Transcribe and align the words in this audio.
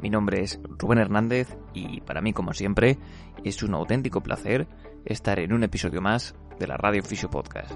Mi 0.00 0.10
nombre 0.10 0.42
es 0.42 0.60
Rubén 0.78 0.98
Hernández 0.98 1.56
y 1.72 2.00
para 2.00 2.20
mí, 2.20 2.32
como 2.32 2.52
siempre, 2.52 2.98
es 3.42 3.62
un 3.62 3.74
auténtico 3.74 4.22
placer 4.22 4.66
estar 5.04 5.38
en 5.38 5.52
un 5.52 5.64
episodio 5.64 6.00
más 6.00 6.34
de 6.58 6.66
la 6.66 6.76
Radio 6.76 7.02
Fisio 7.02 7.30
Podcast. 7.30 7.72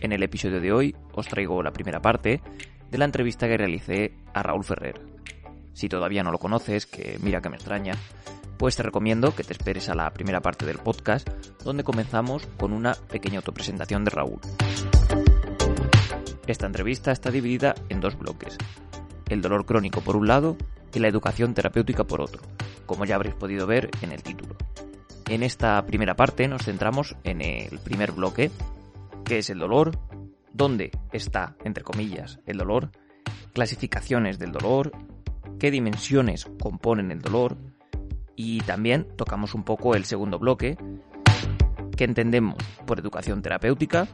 En 0.00 0.12
el 0.12 0.22
episodio 0.22 0.60
de 0.60 0.72
hoy 0.72 0.96
os 1.12 1.26
traigo 1.26 1.62
la 1.62 1.72
primera 1.72 2.00
parte 2.00 2.40
de 2.90 2.98
la 2.98 3.04
entrevista 3.04 3.48
que 3.48 3.56
realicé 3.56 4.14
a 4.34 4.42
Raúl 4.42 4.64
Ferrer. 4.64 5.00
Si 5.72 5.88
todavía 5.88 6.22
no 6.22 6.30
lo 6.30 6.38
conoces, 6.38 6.86
que 6.86 7.18
mira 7.22 7.40
que 7.40 7.50
me 7.50 7.56
extraña, 7.56 7.94
pues 8.56 8.76
te 8.76 8.82
recomiendo 8.82 9.34
que 9.34 9.44
te 9.44 9.52
esperes 9.52 9.88
a 9.88 9.94
la 9.94 10.10
primera 10.12 10.40
parte 10.40 10.64
del 10.64 10.78
podcast, 10.78 11.28
donde 11.62 11.84
comenzamos 11.84 12.46
con 12.56 12.72
una 12.72 12.94
pequeña 12.94 13.38
autopresentación 13.38 14.04
de 14.04 14.10
Raúl. 14.10 14.40
Esta 16.46 16.66
entrevista 16.66 17.10
está 17.10 17.30
dividida 17.30 17.74
en 17.88 18.00
dos 18.00 18.16
bloques, 18.18 18.56
el 19.28 19.42
dolor 19.42 19.66
crónico 19.66 20.00
por 20.00 20.16
un 20.16 20.28
lado 20.28 20.56
y 20.94 20.98
la 20.98 21.08
educación 21.08 21.54
terapéutica 21.54 22.04
por 22.04 22.20
otro, 22.20 22.40
como 22.86 23.04
ya 23.04 23.16
habréis 23.16 23.34
podido 23.34 23.66
ver 23.66 23.90
en 24.00 24.12
el 24.12 24.22
título. 24.22 24.56
En 25.28 25.42
esta 25.42 25.84
primera 25.84 26.14
parte 26.14 26.48
nos 26.48 26.62
centramos 26.62 27.16
en 27.24 27.42
el 27.42 27.78
primer 27.80 28.12
bloque, 28.12 28.50
que 29.24 29.38
es 29.38 29.50
el 29.50 29.58
dolor, 29.58 29.98
dónde 30.52 30.90
está, 31.12 31.56
entre 31.64 31.84
comillas, 31.84 32.40
el 32.46 32.58
dolor, 32.58 32.90
clasificaciones 33.52 34.38
del 34.38 34.52
dolor, 34.52 34.92
qué 35.58 35.70
dimensiones 35.70 36.46
componen 36.60 37.10
el 37.10 37.20
dolor, 37.20 37.56
y 38.36 38.60
también 38.60 39.08
tocamos 39.16 39.54
un 39.54 39.64
poco 39.64 39.94
el 39.94 40.04
segundo 40.04 40.38
bloque, 40.38 40.78
que 41.96 42.04
entendemos 42.04 42.56
por 42.86 43.00
educación 43.00 43.42
terapéutica 43.42 44.06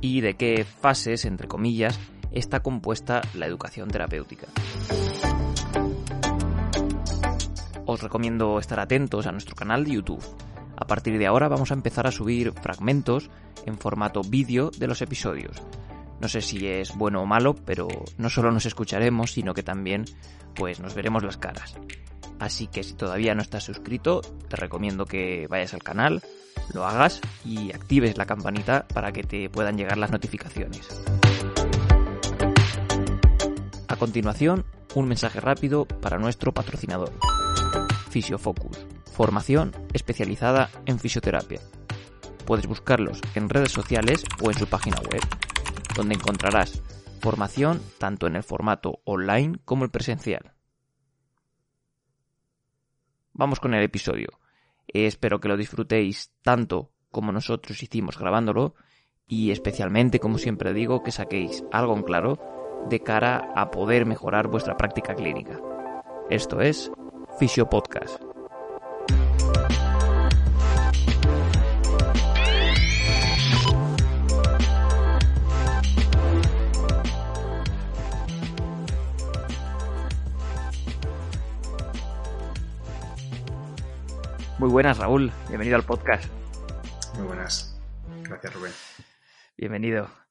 y 0.00 0.20
de 0.20 0.34
qué 0.34 0.64
fases, 0.64 1.24
entre 1.24 1.48
comillas, 1.48 1.98
está 2.32 2.60
compuesta 2.60 3.22
la 3.34 3.46
educación 3.46 3.88
terapéutica. 3.88 4.46
Os 7.86 8.02
recomiendo 8.02 8.58
estar 8.58 8.80
atentos 8.80 9.26
a 9.26 9.32
nuestro 9.32 9.54
canal 9.54 9.84
de 9.84 9.92
YouTube. 9.92 10.24
A 10.76 10.86
partir 10.86 11.18
de 11.18 11.26
ahora 11.26 11.48
vamos 11.48 11.70
a 11.70 11.74
empezar 11.74 12.06
a 12.06 12.12
subir 12.12 12.52
fragmentos 12.52 13.30
en 13.64 13.78
formato 13.78 14.22
vídeo 14.22 14.70
de 14.76 14.86
los 14.86 15.02
episodios. 15.02 15.62
No 16.20 16.28
sé 16.28 16.40
si 16.40 16.66
es 16.66 16.96
bueno 16.96 17.22
o 17.22 17.26
malo, 17.26 17.54
pero 17.54 17.88
no 18.18 18.28
solo 18.28 18.50
nos 18.50 18.66
escucharemos, 18.66 19.32
sino 19.32 19.54
que 19.54 19.62
también 19.62 20.04
pues 20.54 20.80
nos 20.80 20.94
veremos 20.94 21.22
las 21.22 21.36
caras. 21.36 21.76
Así 22.38 22.66
que 22.66 22.82
si 22.82 22.94
todavía 22.94 23.34
no 23.34 23.42
estás 23.42 23.64
suscrito, 23.64 24.20
te 24.48 24.56
recomiendo 24.56 25.04
que 25.06 25.46
vayas 25.48 25.74
al 25.74 25.82
canal, 25.82 26.22
lo 26.74 26.86
hagas 26.86 27.20
y 27.44 27.72
actives 27.72 28.18
la 28.18 28.26
campanita 28.26 28.86
para 28.88 29.12
que 29.12 29.22
te 29.22 29.48
puedan 29.48 29.76
llegar 29.76 29.96
las 29.98 30.10
notificaciones. 30.10 30.88
A 33.96 33.98
continuación, 33.98 34.66
un 34.94 35.08
mensaje 35.08 35.40
rápido 35.40 35.86
para 35.86 36.18
nuestro 36.18 36.52
patrocinador. 36.52 37.14
Fisiofocus, 38.10 38.86
formación 39.10 39.72
especializada 39.94 40.68
en 40.84 40.98
fisioterapia. 40.98 41.62
Puedes 42.44 42.66
buscarlos 42.66 43.22
en 43.34 43.48
redes 43.48 43.72
sociales 43.72 44.22
o 44.42 44.50
en 44.50 44.58
su 44.58 44.66
página 44.66 44.98
web, 45.10 45.22
donde 45.96 46.14
encontrarás 46.14 46.82
formación 47.22 47.80
tanto 47.96 48.26
en 48.26 48.36
el 48.36 48.42
formato 48.42 49.00
online 49.04 49.60
como 49.64 49.84
el 49.84 49.90
presencial. 49.90 50.52
Vamos 53.32 53.60
con 53.60 53.72
el 53.72 53.82
episodio. 53.82 54.28
espero 54.88 55.40
que 55.40 55.48
lo 55.48 55.56
disfrutéis 55.56 56.32
tanto 56.42 56.92
como 57.10 57.32
nosotros 57.32 57.82
hicimos 57.82 58.18
grabándolo 58.18 58.74
y 59.26 59.52
especialmente, 59.52 60.20
como 60.20 60.36
siempre 60.36 60.74
digo, 60.74 61.02
que 61.02 61.12
saquéis 61.12 61.64
algo 61.72 61.96
en 61.96 62.02
claro 62.02 62.55
de 62.88 63.00
cara 63.00 63.52
a 63.54 63.70
poder 63.70 64.06
mejorar 64.06 64.48
vuestra 64.48 64.76
práctica 64.76 65.14
clínica. 65.14 65.60
Esto 66.30 66.60
es 66.60 66.90
Fisio 67.38 67.68
Podcast. 67.68 68.22
Muy 84.58 84.70
buenas, 84.70 84.98
Raúl. 84.98 85.32
Bienvenido 85.48 85.76
al 85.76 85.84
podcast. 85.84 86.24
Muy 87.16 87.26
buenas. 87.26 87.78
Gracias, 88.22 88.54
Rubén. 88.54 88.72
Bienvenido. 89.56 90.25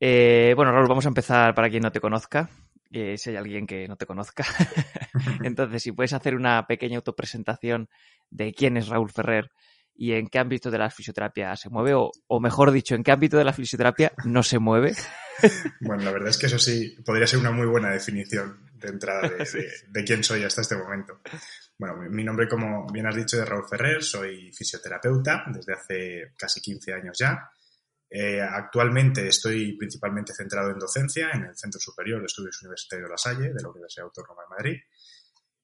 Eh, 0.00 0.54
bueno, 0.56 0.72
Raúl, 0.72 0.88
vamos 0.88 1.04
a 1.04 1.08
empezar 1.08 1.54
para 1.54 1.68
quien 1.68 1.82
no 1.82 1.92
te 1.92 2.00
conozca. 2.00 2.48
Eh, 2.92 3.16
si 3.18 3.30
hay 3.30 3.36
alguien 3.36 3.66
que 3.66 3.86
no 3.86 3.96
te 3.96 4.06
conozca. 4.06 4.44
Entonces, 5.44 5.82
si 5.82 5.92
puedes 5.92 6.12
hacer 6.12 6.34
una 6.34 6.66
pequeña 6.66 6.96
autopresentación 6.96 7.88
de 8.30 8.52
quién 8.52 8.76
es 8.76 8.88
Raúl 8.88 9.10
Ferrer 9.10 9.50
y 9.94 10.12
en 10.12 10.28
qué 10.28 10.38
ámbito 10.38 10.70
de 10.70 10.78
la 10.78 10.90
fisioterapia 10.90 11.54
se 11.56 11.68
mueve, 11.68 11.92
o, 11.94 12.40
mejor 12.40 12.72
dicho, 12.72 12.94
en 12.94 13.04
qué 13.04 13.12
ámbito 13.12 13.36
de 13.36 13.44
la 13.44 13.52
fisioterapia 13.52 14.12
no 14.24 14.42
se 14.42 14.58
mueve. 14.58 14.94
bueno, 15.80 16.04
la 16.04 16.10
verdad 16.10 16.30
es 16.30 16.38
que 16.38 16.46
eso 16.46 16.58
sí 16.58 16.96
podría 17.04 17.26
ser 17.26 17.38
una 17.38 17.50
muy 17.50 17.66
buena 17.66 17.90
definición 17.90 18.70
de 18.72 18.88
entrada 18.88 19.28
de 19.28 20.04
quién 20.04 20.24
soy 20.24 20.42
hasta 20.42 20.62
este 20.62 20.76
momento. 20.76 21.20
Bueno, 21.76 21.96
mi 22.10 22.24
nombre, 22.24 22.48
como 22.48 22.86
bien 22.90 23.06
has 23.06 23.14
dicho, 23.14 23.40
es 23.40 23.46
Raúl 23.46 23.68
Ferrer, 23.68 24.02
soy 24.02 24.50
fisioterapeuta 24.52 25.44
desde 25.48 25.74
hace 25.74 26.32
casi 26.34 26.62
15 26.62 26.94
años 26.94 27.18
ya. 27.18 27.50
Eh, 28.12 28.40
actualmente 28.40 29.28
estoy 29.28 29.76
principalmente 29.76 30.34
centrado 30.34 30.70
en 30.70 30.78
docencia 30.78 31.30
en 31.32 31.44
el 31.44 31.56
Centro 31.56 31.78
Superior 31.78 32.18
de 32.18 32.26
Estudios 32.26 32.60
Universitarios 32.62 33.06
de 33.06 33.12
La 33.12 33.18
Salle, 33.18 33.52
de 33.52 33.62
la 33.62 33.68
Universidad 33.68 34.06
Autónoma 34.06 34.42
de 34.42 34.48
Madrid. 34.48 34.80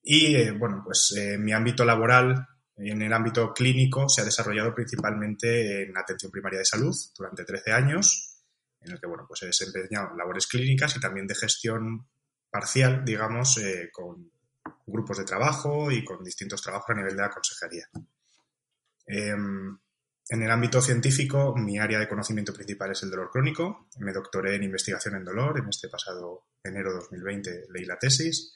Y, 0.02 0.36
eh, 0.36 0.52
bueno, 0.52 0.82
pues 0.84 1.12
eh, 1.16 1.36
mi 1.38 1.52
ámbito 1.52 1.84
laboral 1.84 2.46
en 2.76 3.02
el 3.02 3.12
ámbito 3.12 3.52
clínico 3.52 4.08
se 4.08 4.20
ha 4.20 4.24
desarrollado 4.24 4.72
principalmente 4.74 5.82
en 5.82 5.96
atención 5.96 6.30
primaria 6.30 6.60
de 6.60 6.64
salud 6.64 6.94
durante 7.18 7.44
13 7.44 7.72
años, 7.72 8.38
en 8.80 8.92
el 8.92 9.00
que, 9.00 9.08
bueno, 9.08 9.24
pues 9.26 9.42
he 9.42 9.46
desempeñado 9.46 10.14
labores 10.14 10.46
clínicas 10.46 10.94
y 10.94 11.00
también 11.00 11.26
de 11.26 11.34
gestión 11.34 12.06
parcial, 12.48 13.04
digamos, 13.04 13.58
con 13.90 14.30
grupos 14.86 15.18
de 15.18 15.24
trabajo 15.24 15.90
y 15.90 16.04
con 16.04 16.22
distintos 16.22 16.62
trabajos 16.62 16.90
a 16.90 16.94
nivel 16.94 17.16
de 17.16 17.22
la 17.22 17.30
consejería. 17.30 17.88
En 20.28 20.42
el 20.42 20.50
ámbito 20.50 20.82
científico, 20.82 21.54
mi 21.56 21.78
área 21.78 22.00
de 22.00 22.08
conocimiento 22.08 22.52
principal 22.52 22.90
es 22.90 23.02
el 23.02 23.10
dolor 23.10 23.30
crónico. 23.30 23.88
Me 23.98 24.12
doctoré 24.12 24.56
en 24.56 24.64
investigación 24.64 25.14
en 25.14 25.24
dolor. 25.24 25.60
En 25.60 25.68
este 25.68 25.88
pasado 25.88 26.48
enero 26.62 26.90
de 26.90 26.96
2020 26.96 27.66
leí 27.72 27.84
la 27.84 27.98
tesis. 27.98 28.54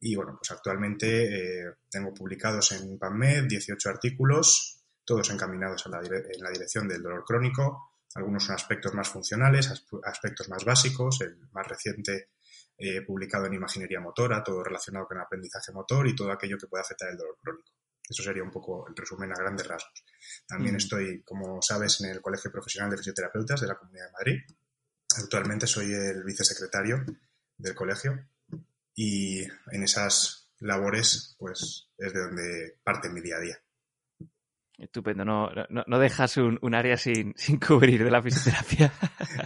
Y 0.00 0.14
bueno, 0.14 0.36
pues 0.38 0.50
actualmente 0.50 1.64
eh, 1.64 1.72
tengo 1.90 2.12
publicados 2.12 2.72
en 2.72 2.98
PubMed 2.98 3.46
18 3.48 3.88
artículos, 3.88 4.84
todos 5.04 5.30
encaminados 5.30 5.84
en 5.86 5.92
la 6.42 6.50
dirección 6.50 6.86
del 6.86 7.02
dolor 7.02 7.24
crónico. 7.24 7.94
Algunos 8.14 8.44
son 8.44 8.54
aspectos 8.54 8.92
más 8.94 9.08
funcionales, 9.08 9.72
aspectos 10.04 10.48
más 10.48 10.64
básicos. 10.64 11.20
El 11.22 11.38
más 11.52 11.66
reciente 11.66 12.28
He 12.80 13.02
publicado 13.02 13.46
en 13.46 13.54
imaginería 13.54 13.98
motora, 13.98 14.44
todo 14.44 14.62
relacionado 14.62 15.08
con 15.08 15.16
el 15.16 15.24
aprendizaje 15.24 15.72
motor 15.72 16.06
y 16.06 16.14
todo 16.14 16.30
aquello 16.30 16.56
que 16.56 16.68
puede 16.68 16.82
afectar 16.82 17.10
el 17.10 17.16
dolor 17.16 17.36
crónico. 17.42 17.72
Eso 18.08 18.22
sería 18.22 18.42
un 18.42 18.50
poco 18.50 18.86
el 18.88 18.96
resumen 18.96 19.30
a 19.32 19.38
grandes 19.38 19.66
rasgos. 19.66 20.04
También 20.46 20.76
estoy, 20.76 21.22
como 21.22 21.60
sabes, 21.60 22.00
en 22.00 22.10
el 22.10 22.22
Colegio 22.22 22.50
Profesional 22.50 22.90
de 22.90 22.96
Fisioterapeutas 22.96 23.60
de 23.60 23.66
la 23.66 23.76
Comunidad 23.76 24.06
de 24.06 24.12
Madrid. 24.12 24.40
Actualmente 25.16 25.66
soy 25.66 25.92
el 25.92 26.24
vicesecretario 26.24 27.04
del 27.56 27.74
colegio 27.74 28.28
y 28.94 29.42
en 29.42 29.82
esas 29.82 30.50
labores 30.60 31.36
pues 31.38 31.88
es 31.98 32.12
de 32.12 32.20
donde 32.20 32.78
parte 32.82 33.10
mi 33.10 33.20
día 33.20 33.36
a 33.36 33.40
día. 33.40 33.58
Estupendo, 34.78 35.24
no, 35.24 35.50
no, 35.68 35.98
dejas 35.98 36.36
un, 36.36 36.74
área 36.74 36.96
sin, 36.96 37.34
sin, 37.36 37.58
cubrir 37.58 38.04
de 38.04 38.10
la 38.10 38.22
fisioterapia. 38.22 38.92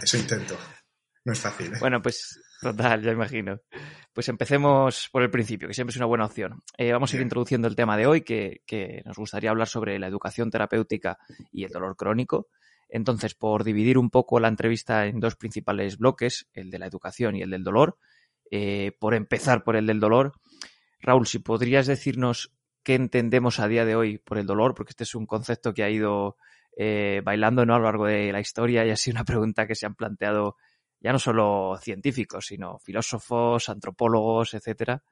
Eso 0.01 0.17
intento. 0.17 0.55
No 1.25 1.33
es 1.33 1.39
fácil. 1.39 1.73
¿eh? 1.73 1.77
Bueno, 1.79 2.01
pues 2.01 2.39
total, 2.61 3.01
ya 3.01 3.11
imagino. 3.11 3.59
Pues 4.13 4.27
empecemos 4.29 5.09
por 5.11 5.23
el 5.23 5.31
principio, 5.31 5.67
que 5.67 5.73
siempre 5.73 5.91
es 5.91 5.97
una 5.97 6.05
buena 6.05 6.25
opción. 6.25 6.61
Eh, 6.77 6.91
vamos 6.91 7.13
a 7.13 7.15
ir 7.15 7.21
introduciendo 7.21 7.67
el 7.67 7.75
tema 7.75 7.97
de 7.97 8.07
hoy, 8.07 8.21
que, 8.21 8.61
que, 8.65 9.01
nos 9.05 9.17
gustaría 9.17 9.49
hablar 9.49 9.67
sobre 9.67 9.97
la 9.99 10.07
educación 10.07 10.51
terapéutica 10.51 11.17
y 11.51 11.63
el 11.63 11.71
dolor 11.71 11.95
crónico. 11.95 12.47
Entonces, 12.89 13.33
por 13.33 13.63
dividir 13.63 13.97
un 13.97 14.09
poco 14.09 14.39
la 14.39 14.49
entrevista 14.49 15.07
en 15.07 15.19
dos 15.19 15.35
principales 15.35 15.97
bloques, 15.97 16.47
el 16.53 16.69
de 16.69 16.79
la 16.79 16.85
educación 16.85 17.35
y 17.35 17.41
el 17.41 17.49
del 17.49 17.63
dolor, 17.63 17.97
eh, 18.51 18.91
por 18.99 19.15
empezar 19.15 19.63
por 19.63 19.75
el 19.75 19.87
del 19.87 19.99
dolor, 19.99 20.33
Raúl, 21.01 21.25
si 21.25 21.39
podrías 21.39 21.87
decirnos 21.87 22.53
qué 22.83 22.95
entendemos 22.95 23.59
a 23.59 23.67
día 23.67 23.85
de 23.85 23.95
hoy 23.95 24.19
por 24.19 24.37
el 24.37 24.45
dolor, 24.45 24.75
porque 24.75 24.91
este 24.91 25.05
es 25.05 25.15
un 25.15 25.25
concepto 25.25 25.73
que 25.73 25.83
ha 25.83 25.89
ido 25.89 26.37
eh, 26.77 27.21
bailando 27.23 27.65
¿no? 27.65 27.73
a 27.75 27.79
lo 27.79 27.85
largo 27.85 28.05
de 28.05 28.31
la 28.31 28.39
historia 28.39 28.85
y 28.85 28.91
ha 28.91 28.95
sido 28.95 29.15
una 29.15 29.25
pregunta 29.25 29.65
que 29.65 29.75
se 29.75 29.85
han 29.85 29.95
planteado 29.95 30.57
ya 31.03 31.11
no 31.11 31.19
solo 31.19 31.77
científicos, 31.81 32.47
sino 32.47 32.79
filósofos, 32.79 33.67
antropólogos, 33.67 34.53
etcétera. 34.53 35.03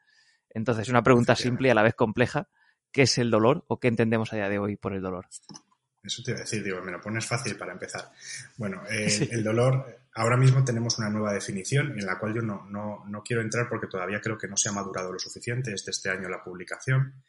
Entonces, 0.49 0.87
una 0.87 1.03
pregunta 1.03 1.35
simple 1.35 1.67
y 1.67 1.71
a 1.71 1.75
la 1.75 1.83
vez 1.83 1.95
compleja. 1.95 2.47
¿Qué 2.91 3.03
es 3.03 3.17
el 3.17 3.29
dolor 3.29 3.63
o 3.67 3.79
qué 3.79 3.89
entendemos 3.89 4.31
a 4.31 4.37
día 4.37 4.49
de 4.49 4.59
hoy 4.59 4.77
por 4.77 4.93
el 4.93 5.01
dolor? 5.01 5.27
Eso 6.03 6.23
te 6.23 6.31
iba 6.31 6.39
a 6.39 6.43
decir, 6.43 6.63
digo, 6.63 6.81
me 6.81 6.91
lo 6.91 6.99
pones 6.99 7.25
fácil 7.25 7.57
para 7.57 7.73
empezar. 7.73 8.09
Bueno, 8.57 8.81
eh, 8.89 9.29
el 9.31 9.43
dolor, 9.43 10.01
ahora 10.15 10.35
mismo 10.35 10.63
tenemos 10.63 10.97
una 10.97 11.09
nueva 11.09 11.33
definición 11.33 11.97
en 11.97 12.05
la 12.05 12.17
cual 12.17 12.33
yo 12.33 12.41
no, 12.41 12.65
no, 12.69 13.03
no, 13.05 13.21
quiero 13.21 13.41
entrar 13.41 13.67
porque 13.69 13.87
todavía 13.87 14.19
creo 14.19 14.37
que 14.37 14.47
no 14.47 14.57
se 14.57 14.69
ha 14.69 14.73
madurado 14.73 15.13
lo 15.13 15.19
suficiente, 15.19 15.73
es 15.73 15.85
de 15.85 15.91
este 15.91 16.09
año 16.09 16.27
la 16.27 16.43
publicación, 16.43 17.21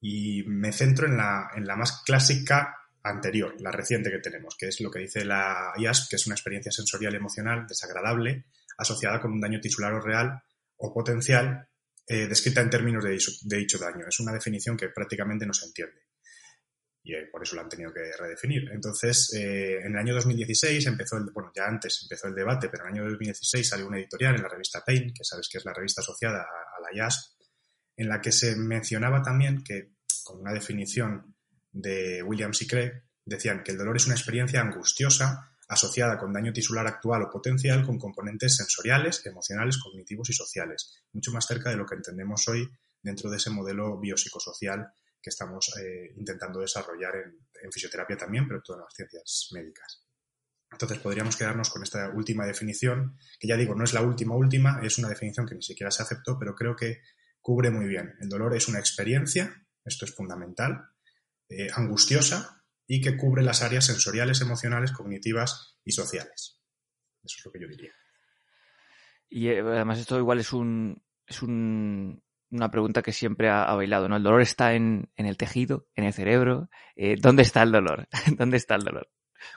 y 0.00 0.44
me 0.46 0.72
centro 0.72 1.06
en 1.06 1.16
la, 1.16 1.50
en 1.54 1.66
la 1.66 1.76
más 1.76 2.02
clásica 2.04 2.76
anterior, 3.06 3.54
la 3.60 3.70
reciente 3.70 4.10
que 4.10 4.18
tenemos, 4.18 4.56
que 4.58 4.68
es 4.68 4.80
lo 4.80 4.90
que 4.90 5.00
dice 5.00 5.24
la 5.24 5.72
IASP, 5.76 6.10
que 6.10 6.16
es 6.16 6.26
una 6.26 6.34
experiencia 6.34 6.72
sensorial 6.72 7.14
y 7.14 7.16
emocional 7.16 7.66
desagradable 7.66 8.46
asociada 8.78 9.20
con 9.20 9.32
un 9.32 9.40
daño 9.40 9.60
tisular 9.60 9.92
o 9.94 10.00
real 10.00 10.42
o 10.76 10.92
potencial 10.92 11.68
eh, 12.06 12.26
descrita 12.26 12.60
en 12.60 12.70
términos 12.70 13.02
de 13.04 13.10
dicho, 13.10 13.78
daño. 13.78 14.06
Es 14.06 14.20
una 14.20 14.32
definición 14.32 14.76
que 14.76 14.88
prácticamente 14.88 15.46
no 15.46 15.52
se 15.52 15.66
entiende 15.66 16.06
y 17.02 17.14
eh, 17.14 17.28
por 17.30 17.42
eso 17.42 17.54
lo 17.54 17.62
han 17.62 17.68
tenido 17.68 17.92
que 17.92 18.12
redefinir. 18.18 18.68
Entonces, 18.72 19.32
eh, 19.34 19.78
en 19.78 19.92
el 19.92 19.98
año 19.98 20.14
2016 20.14 20.86
empezó 20.86 21.16
el, 21.16 21.30
bueno, 21.32 21.52
ya 21.54 21.64
antes 21.66 22.00
empezó 22.02 22.26
el 22.26 22.34
debate, 22.34 22.68
pero 22.68 22.82
en 22.82 22.88
el 22.88 22.94
año 22.94 23.10
2016 23.10 23.68
salió 23.68 23.86
una 23.86 23.98
editorial 23.98 24.34
en 24.34 24.42
la 24.42 24.48
revista 24.48 24.82
Pain, 24.84 25.14
que 25.14 25.24
sabes 25.24 25.48
que 25.48 25.58
es 25.58 25.64
la 25.64 25.72
revista 25.72 26.00
asociada 26.00 26.40
a, 26.40 26.76
a 26.76 26.80
la 26.80 26.96
IASP, 26.96 27.32
en 27.96 28.08
la 28.08 28.20
que 28.20 28.32
se 28.32 28.56
mencionaba 28.56 29.22
también 29.22 29.62
que, 29.62 29.92
con 30.24 30.40
una 30.40 30.52
definición 30.52 31.35
de 31.76 32.22
Williams 32.22 32.62
y 32.62 32.66
Craig 32.66 33.02
decían 33.24 33.62
que 33.62 33.72
el 33.72 33.78
dolor 33.78 33.96
es 33.96 34.06
una 34.06 34.14
experiencia 34.14 34.60
angustiosa 34.60 35.52
asociada 35.68 36.16
con 36.16 36.32
daño 36.32 36.52
tisular 36.52 36.86
actual 36.86 37.22
o 37.22 37.30
potencial 37.30 37.84
con 37.84 37.98
componentes 37.98 38.56
sensoriales, 38.56 39.24
emocionales, 39.26 39.78
cognitivos 39.78 40.30
y 40.30 40.32
sociales, 40.32 41.02
mucho 41.12 41.32
más 41.32 41.46
cerca 41.46 41.70
de 41.70 41.76
lo 41.76 41.84
que 41.84 41.96
entendemos 41.96 42.46
hoy 42.48 42.68
dentro 43.02 43.30
de 43.30 43.36
ese 43.36 43.50
modelo 43.50 43.98
biopsicosocial 43.98 44.92
que 45.20 45.30
estamos 45.30 45.72
eh, 45.80 46.12
intentando 46.16 46.60
desarrollar 46.60 47.14
en, 47.16 47.72
fisioterapia 47.72 48.16
también, 48.16 48.46
pero 48.46 48.58
en 48.58 48.62
todas 48.62 48.82
las 48.82 48.94
ciencias 48.94 49.48
médicas. 49.52 50.06
Entonces 50.70 50.98
podríamos 50.98 51.36
quedarnos 51.36 51.68
con 51.68 51.82
esta 51.82 52.10
última 52.10 52.46
definición, 52.46 53.18
que 53.40 53.48
ya 53.48 53.56
digo, 53.56 53.74
no 53.74 53.82
es 53.82 53.92
la 53.92 54.02
última 54.02 54.36
última, 54.36 54.80
es 54.82 54.98
una 54.98 55.08
definición 55.08 55.46
que 55.46 55.56
ni 55.56 55.62
siquiera 55.62 55.90
se 55.90 56.04
aceptó, 56.04 56.38
pero 56.38 56.54
creo 56.54 56.76
que 56.76 57.00
cubre 57.40 57.70
muy 57.70 57.86
bien. 57.86 58.14
El 58.20 58.28
dolor 58.28 58.54
es 58.54 58.68
una 58.68 58.78
experiencia, 58.78 59.66
esto 59.84 60.04
es 60.04 60.14
fundamental, 60.14 60.90
eh, 61.48 61.68
angustiosa 61.74 62.64
y 62.86 63.00
que 63.00 63.16
cubre 63.16 63.42
las 63.42 63.62
áreas 63.62 63.86
sensoriales, 63.86 64.40
emocionales, 64.40 64.92
cognitivas 64.92 65.78
y 65.84 65.92
sociales. 65.92 66.60
Eso 67.22 67.36
es 67.38 67.44
lo 67.44 67.52
que 67.52 67.60
yo 67.60 67.68
diría. 67.68 67.92
Y 69.28 69.48
eh, 69.48 69.60
además 69.60 69.98
esto 69.98 70.18
igual 70.18 70.38
es 70.38 70.52
un, 70.52 71.02
es 71.26 71.42
una 71.42 72.70
pregunta 72.70 73.02
que 73.02 73.12
siempre 73.12 73.48
ha, 73.48 73.74
bailado, 73.74 74.08
¿no? 74.08 74.16
El 74.16 74.22
dolor 74.22 74.40
está 74.40 74.74
en, 74.74 75.10
el 75.16 75.36
tejido, 75.36 75.88
en 75.94 76.04
el 76.04 76.12
cerebro. 76.12 76.70
Eh, 76.94 77.16
¿Dónde 77.20 77.42
está 77.42 77.62
el 77.62 77.72
dolor? 77.72 78.08
¿Dónde 78.38 78.56
está 78.56 78.76
el 78.76 78.84
dolor? 78.84 79.08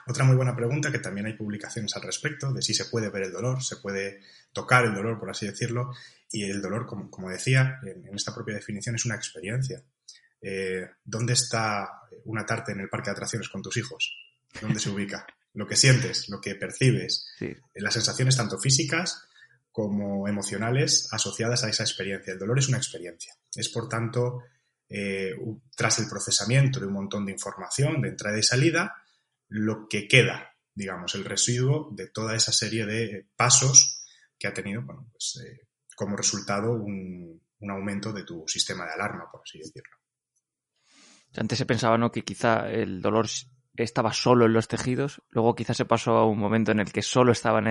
Otra 0.06 0.24
muy 0.24 0.36
buena 0.36 0.54
pregunta, 0.54 0.92
que 0.92 0.98
también 0.98 1.26
hay 1.26 1.34
publicaciones 1.34 1.94
al 1.96 2.02
respecto, 2.02 2.52
de 2.52 2.62
si 2.62 2.74
se 2.74 2.84
puede 2.86 3.10
ver 3.10 3.24
el 3.24 3.32
dolor, 3.32 3.62
se 3.62 3.76
puede 3.76 4.20
tocar 4.52 4.84
el 4.84 4.94
dolor, 4.94 5.18
por 5.18 5.30
así 5.30 5.46
decirlo, 5.46 5.92
y 6.30 6.44
el 6.44 6.60
dolor, 6.60 6.86
como, 6.86 7.10
como 7.10 7.30
decía, 7.30 7.80
en, 7.82 8.14
esta 8.14 8.34
propia 8.34 8.54
definición 8.54 8.94
es 8.94 9.06
una 9.06 9.16
experiencia. 9.16 9.82
Eh, 10.40 10.88
¿dónde 11.04 11.34
está 11.34 11.88
una 12.24 12.46
tarta 12.46 12.72
en 12.72 12.80
el 12.80 12.88
parque 12.88 13.10
de 13.10 13.12
atracciones 13.12 13.48
con 13.48 13.62
tus 13.62 13.76
hijos? 13.76 14.16
¿Dónde 14.60 14.80
se 14.80 14.90
ubica? 14.90 15.26
Lo 15.52 15.66
que 15.66 15.74
sientes, 15.74 16.28
lo 16.28 16.40
que 16.40 16.54
percibes, 16.54 17.26
las 17.74 17.94
sensaciones 17.94 18.36
tanto 18.36 18.56
físicas 18.56 19.26
como 19.72 20.28
emocionales 20.28 21.08
asociadas 21.12 21.64
a 21.64 21.68
esa 21.68 21.82
experiencia. 21.82 22.32
El 22.32 22.38
dolor 22.38 22.60
es 22.60 22.68
una 22.68 22.76
experiencia. 22.76 23.34
Es, 23.54 23.68
por 23.68 23.88
tanto, 23.88 24.44
eh, 24.88 25.34
tras 25.76 25.98
el 25.98 26.08
procesamiento 26.08 26.78
de 26.78 26.86
un 26.86 26.92
montón 26.92 27.26
de 27.26 27.32
información 27.32 28.00
de 28.00 28.10
entrada 28.10 28.38
y 28.38 28.44
salida, 28.44 28.94
lo 29.48 29.88
que 29.88 30.06
queda, 30.06 30.56
digamos, 30.74 31.14
el 31.16 31.24
residuo 31.24 31.90
de 31.92 32.08
toda 32.08 32.36
esa 32.36 32.52
serie 32.52 32.86
de 32.86 33.26
pasos 33.36 34.04
que 34.38 34.46
ha 34.46 34.54
tenido, 34.54 34.82
bueno, 34.82 35.08
pues, 35.12 35.40
eh, 35.44 35.66
como 35.96 36.16
resultado 36.16 36.72
un, 36.72 37.40
un 37.60 37.70
aumento 37.70 38.12
de 38.12 38.24
tu 38.24 38.44
sistema 38.46 38.84
de 38.86 38.92
alarma, 38.92 39.30
por 39.30 39.42
así 39.42 39.58
decirlo. 39.58 39.99
Antes 41.36 41.58
se 41.58 41.66
pensaba 41.66 41.96
¿no? 41.96 42.10
que 42.10 42.22
quizá 42.22 42.68
el 42.68 43.00
dolor 43.00 43.26
estaba 43.74 44.12
solo 44.12 44.46
en 44.46 44.52
los 44.52 44.68
tejidos, 44.68 45.22
luego 45.30 45.54
quizás 45.54 45.76
se 45.76 45.84
pasó 45.84 46.16
a 46.16 46.26
un 46.26 46.38
momento 46.38 46.72
en 46.72 46.80
el 46.80 46.92
que 46.92 47.02
solo 47.02 47.32
estaba 47.32 47.60
en 47.60 47.66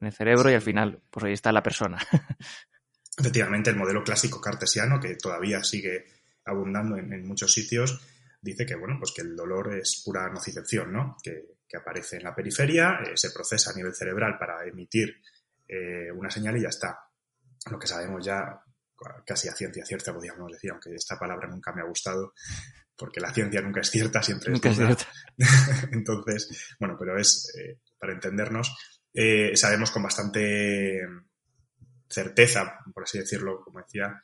el, 0.00 0.12
cerebro 0.12 0.50
y 0.50 0.54
al 0.54 0.62
final, 0.62 1.02
pues 1.10 1.24
ahí 1.24 1.32
está 1.32 1.52
la 1.52 1.62
persona. 1.62 1.98
Efectivamente, 3.18 3.70
el 3.70 3.76
modelo 3.76 4.04
clásico 4.04 4.40
cartesiano, 4.40 5.00
que 5.00 5.16
todavía 5.16 5.64
sigue 5.64 6.04
abundando 6.44 6.96
en, 6.96 7.26
muchos 7.26 7.52
sitios, 7.52 8.00
dice 8.40 8.66
que, 8.66 8.76
bueno, 8.76 8.96
pues 8.98 9.12
que 9.12 9.22
el 9.22 9.34
dolor 9.34 9.74
es 9.74 10.02
pura 10.04 10.28
nocicepción, 10.28 10.92
¿no? 10.92 11.16
Que, 11.22 11.56
aparece 11.76 12.16
en 12.16 12.22
la 12.22 12.34
periferia, 12.34 13.00
eh, 13.04 13.12
se 13.16 13.32
procesa 13.32 13.70
a 13.70 13.74
nivel 13.74 13.94
cerebral 13.94 14.38
para 14.38 14.64
emitir 14.64 15.20
eh, 15.68 16.10
una 16.10 16.30
señal 16.30 16.56
y 16.56 16.62
ya 16.62 16.70
está. 16.70 16.98
Lo 17.70 17.78
que 17.78 17.86
sabemos 17.86 18.24
ya 18.24 18.62
casi 19.24 19.48
a 19.48 19.52
ciencia 19.52 19.84
cierta, 19.84 20.14
podríamos 20.14 20.50
decir, 20.52 20.70
aunque 20.70 20.94
esta 20.94 21.18
palabra 21.18 21.48
nunca 21.48 21.72
me 21.72 21.82
ha 21.82 21.86
gustado, 21.86 22.32
porque 22.96 23.20
la 23.20 23.32
ciencia 23.32 23.60
nunca 23.60 23.80
es 23.80 23.90
cierta, 23.90 24.22
siempre 24.22 24.54
es, 24.54 24.60
cierta. 24.60 25.06
Entonces, 25.92 26.74
bueno, 26.78 26.96
pero 26.98 27.18
es, 27.18 27.52
eh, 27.58 27.80
para 27.98 28.12
entendernos, 28.12 28.76
eh, 29.12 29.56
sabemos 29.56 29.90
con 29.90 30.02
bastante 30.02 31.00
certeza, 32.08 32.78
por 32.92 33.04
así 33.04 33.18
decirlo, 33.18 33.60
como 33.62 33.80
decía, 33.80 34.22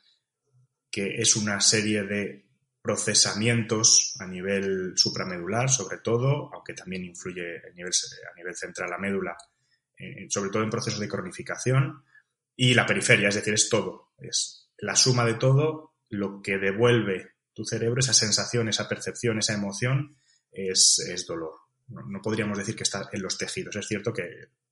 que 0.89 1.15
es 1.17 1.35
una 1.35 1.59
serie 1.59 2.03
de 2.03 2.45
procesamientos 2.81 4.15
a 4.19 4.27
nivel 4.27 4.93
supramedular, 4.95 5.69
sobre 5.69 5.99
todo, 5.99 6.53
aunque 6.53 6.73
también 6.73 7.05
influye 7.05 7.57
a 7.57 7.73
nivel, 7.73 7.91
a 8.31 8.35
nivel 8.35 8.55
central 8.55 8.89
la 8.89 8.97
médula, 8.97 9.37
eh, 9.97 10.27
sobre 10.29 10.49
todo 10.49 10.63
en 10.63 10.69
procesos 10.69 10.99
de 10.99 11.07
cronificación, 11.07 12.03
y 12.55 12.73
la 12.73 12.85
periferia, 12.85 13.29
es 13.29 13.35
decir, 13.35 13.53
es 13.53 13.69
todo, 13.69 14.11
es 14.19 14.69
la 14.77 14.95
suma 14.95 15.25
de 15.25 15.35
todo, 15.35 15.95
lo 16.09 16.41
que 16.41 16.57
devuelve 16.57 17.32
tu 17.53 17.63
cerebro, 17.65 17.99
esa 17.99 18.13
sensación, 18.13 18.67
esa 18.67 18.87
percepción, 18.89 19.39
esa 19.39 19.53
emoción, 19.53 20.17
es, 20.51 21.25
dolor. 21.27 21.53
No, 21.87 22.21
podríamos 22.21 22.57
decir 22.57 22.75
que 22.75 22.83
está 22.83 23.09
en 23.11 23.21
los 23.21 23.37
tejidos. 23.37 23.75
Es 23.75 23.87
cierto 23.87 24.13
que, 24.13 24.23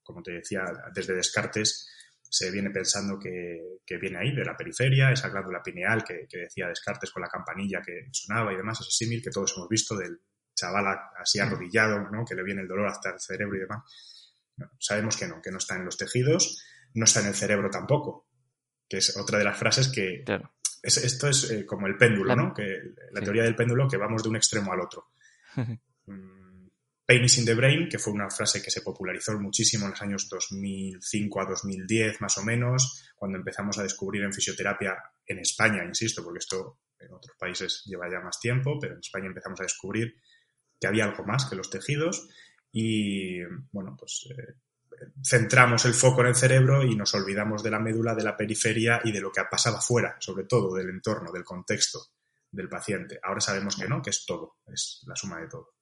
como 0.04 0.22
te 0.22 0.32
decía, 0.32 0.64
desde 0.94 1.16
Descartes 1.16 1.88
se 2.22 2.50
viene 2.50 2.70
pensando 2.70 3.20
que, 3.20 3.80
viene 4.00 4.20
ahí, 4.20 4.34
de 4.34 4.46
la 4.46 4.56
periferia, 4.56 5.12
esa 5.12 5.30
glándula 5.30 5.62
pineal 5.62 6.04
que, 6.04 6.28
decía 6.32 6.68
Descartes 6.68 7.12
con 7.12 7.22
la 7.22 7.28
campanilla 7.28 7.82
que 7.82 8.08
sonaba 8.12 8.54
y 8.54 8.58
demás, 8.58 8.80
ese 8.82 8.92
símil 8.92 9.22
que 9.22 9.32
todos 9.32 9.54
hemos 9.56 9.68
visto 9.68 9.98
del 9.98 10.22
chaval 10.56 10.86
así 11.20 11.40
arrodillado, 11.40 12.00
¿no? 12.10 12.24
que 12.26 12.36
le 12.36 12.44
viene 12.44 12.62
el 12.62 12.68
dolor 12.68 12.88
hasta 12.88 13.12
el 13.12 13.20
cerebro 13.20 13.58
y 13.58 13.60
demás. 13.60 14.34
sabemos 14.80 15.18
que 15.18 15.28
no, 15.28 15.42
que 15.42 15.52
no 15.52 15.58
está 15.58 15.76
en 15.76 15.86
los 15.86 15.98
tejidos, 15.98 16.64
no 16.94 17.04
está 17.04 17.20
en 17.20 17.28
el 17.28 17.36
cerebro 17.36 17.70
tampoco, 17.70 18.30
que 18.88 18.98
es 18.98 19.18
otra 19.18 19.38
de 19.38 19.44
las 19.44 19.58
frases 19.58 19.90
que, 19.90 20.24
esto 20.82 21.28
es 21.28 21.52
eh, 21.52 21.66
como 21.66 21.88
el 21.88 21.98
péndulo, 21.98 22.36
¿no? 22.36 22.54
Que, 22.54 22.94
la 23.12 23.22
teoría 23.22 23.44
del 23.44 23.56
péndulo 23.56 23.88
que 23.88 23.98
vamos 23.98 24.24
de 24.24 24.30
un 24.30 24.36
extremo 24.36 24.74
al 24.74 24.82
otro. 24.82 25.12
Mm, 26.08 26.68
Pain 27.06 27.24
is 27.26 27.38
in 27.38 27.46
the 27.46 27.54
brain, 27.54 27.88
que 27.88 28.00
fue 28.00 28.12
una 28.12 28.30
frase 28.30 28.62
que 28.62 28.72
se 28.72 28.82
popularizó 28.82 29.38
muchísimo 29.40 29.86
en 29.86 29.92
los 29.92 30.02
años 30.02 30.30
2005 30.30 31.42
a 31.42 31.46
2010, 31.46 32.22
más 32.22 32.38
o 32.38 32.44
menos, 32.44 33.14
cuando 33.16 33.38
empezamos 33.38 33.78
a 33.78 33.84
descubrir 33.84 34.24
en 34.24 34.34
fisioterapia 34.34 34.96
en 35.26 35.40
España, 35.40 35.84
insisto, 35.86 36.24
porque 36.24 36.40
esto 36.40 36.80
en 36.98 37.14
otros 37.14 37.36
países 37.38 37.84
lleva 37.86 38.10
ya 38.10 38.20
más 38.22 38.40
tiempo, 38.40 38.80
pero 38.80 38.94
en 38.94 39.02
España 39.02 39.28
empezamos 39.28 39.60
a 39.60 39.64
descubrir 39.64 40.16
que 40.80 40.88
había 40.88 41.06
algo 41.06 41.26
más 41.26 41.46
que 41.46 41.56
los 41.56 41.70
tejidos 41.70 42.30
y, 42.72 43.44
bueno, 43.72 43.96
pues 44.00 44.28
eh, 44.32 44.56
centramos 45.24 45.86
el 45.86 45.94
foco 45.94 46.22
en 46.22 46.28
el 46.28 46.36
cerebro 46.36 46.84
y 46.84 46.96
nos 46.96 47.14
olvidamos 47.14 47.64
de 47.64 47.72
la 47.72 47.80
médula, 47.80 48.16
de 48.16 48.24
la 48.24 48.38
periferia 48.38 49.02
y 49.04 49.12
de 49.12 49.22
lo 49.22 49.32
que 49.32 49.42
ha 49.42 49.50
pasado 49.50 49.78
afuera, 49.78 50.16
sobre 50.20 50.46
todo 50.46 50.76
del 50.76 50.90
entorno, 50.90 51.32
del 51.32 51.44
contexto 51.44 52.00
del 52.52 52.70
paciente. 52.70 53.20
Ahora 53.24 53.40
sabemos 53.40 53.76
que 53.76 53.88
no, 53.88 54.02
que 54.02 54.10
es 54.10 54.26
todo, 54.26 54.58
es 54.68 55.04
la 55.08 55.16
suma 55.16 55.40
de 55.40 55.48
todo. 55.48 55.76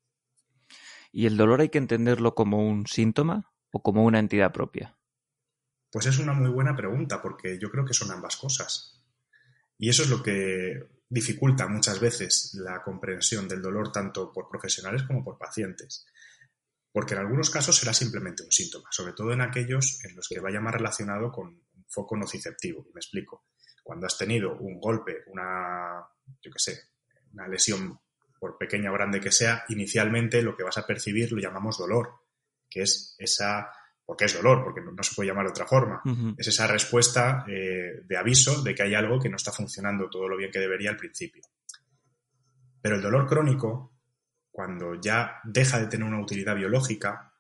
¿Y 1.11 1.25
el 1.25 1.37
dolor 1.37 1.61
hay 1.61 1.69
que 1.69 1.79
entenderlo 1.79 2.35
como 2.35 2.67
un 2.67 2.85
síntoma 2.85 3.51
o 3.71 3.81
como 3.81 4.05
una 4.05 4.19
entidad 4.19 4.51
propia? 4.51 4.95
Pues 5.91 6.05
es 6.05 6.19
una 6.19 6.33
muy 6.33 6.49
buena 6.49 6.75
pregunta, 6.75 7.21
porque 7.21 7.57
yo 7.59 7.71
creo 7.71 7.85
que 7.85 7.95
son 7.95 8.11
ambas 8.11 8.37
cosas. 8.37 9.03
Y 9.77 9.89
eso 9.89 10.03
es 10.03 10.09
lo 10.09 10.21
que 10.21 10.87
dificulta 11.09 11.67
muchas 11.67 11.99
veces 11.99 12.53
la 12.53 12.83
comprensión 12.83 13.47
del 13.47 13.61
dolor 13.61 13.91
tanto 13.91 14.31
por 14.31 14.47
profesionales 14.47 15.03
como 15.03 15.23
por 15.23 15.39
pacientes. 15.39 16.05
Porque 16.91 17.13
en 17.13 17.19
algunos 17.19 17.49
casos 17.49 17.77
será 17.77 17.93
simplemente 17.93 18.43
un 18.43 18.51
síntoma, 18.51 18.89
sobre 18.91 19.13
todo 19.13 19.31
en 19.31 19.41
aquellos 19.41 20.03
en 20.05 20.15
los 20.15 20.27
que 20.27 20.39
vaya 20.39 20.59
más 20.59 20.73
relacionado 20.73 21.31
con 21.31 21.47
un 21.47 21.85
foco 21.87 22.17
nociceptivo. 22.17 22.87
Me 22.93 22.99
explico. 22.99 23.45
Cuando 23.83 24.07
has 24.07 24.17
tenido 24.17 24.57
un 24.57 24.79
golpe, 24.79 25.23
una, 25.27 26.03
yo 26.41 26.51
qué 26.51 26.59
sé, 26.59 26.79
una 27.33 27.47
lesión, 27.47 27.99
por 28.39 28.57
pequeña 28.57 28.89
o 28.89 28.93
grande 28.93 29.19
que 29.19 29.31
sea, 29.31 29.65
inicialmente 29.69 30.41
lo 30.41 30.55
que 30.55 30.63
vas 30.63 30.77
a 30.77 30.87
percibir 30.87 31.31
lo 31.31 31.41
llamamos 31.41 31.77
dolor, 31.77 32.21
que 32.69 32.83
es 32.83 33.15
esa, 33.19 33.69
porque 34.05 34.25
es 34.25 34.33
dolor, 34.33 34.63
porque 34.63 34.81
no, 34.81 35.03
se 35.03 35.13
puede 35.13 35.27
llamar 35.27 35.45
de 35.45 35.51
otra 35.51 35.67
forma, 35.67 36.01
es 36.37 36.47
esa 36.47 36.65
respuesta 36.65 37.45
eh, 37.47 38.01
de 38.05 38.17
aviso 38.17 38.63
de 38.63 38.73
que 38.73 38.83
hay 38.83 38.95
algo 38.95 39.19
que 39.19 39.29
no 39.29 39.35
está 39.35 39.51
funcionando 39.51 40.09
todo 40.09 40.27
lo 40.27 40.37
bien 40.37 40.51
que 40.51 40.59
debería 40.59 40.89
al 40.89 40.97
principio. 40.97 41.43
Pero 42.81 42.95
el 42.95 43.01
dolor 43.01 43.27
crónico 43.27 43.98
cuando 44.59 44.99
ya 44.99 45.39
deja 45.45 45.79
de 45.79 45.87
tener 45.87 46.05
una 46.05 46.21
utilidad 46.21 46.53
biológica, 46.53 47.33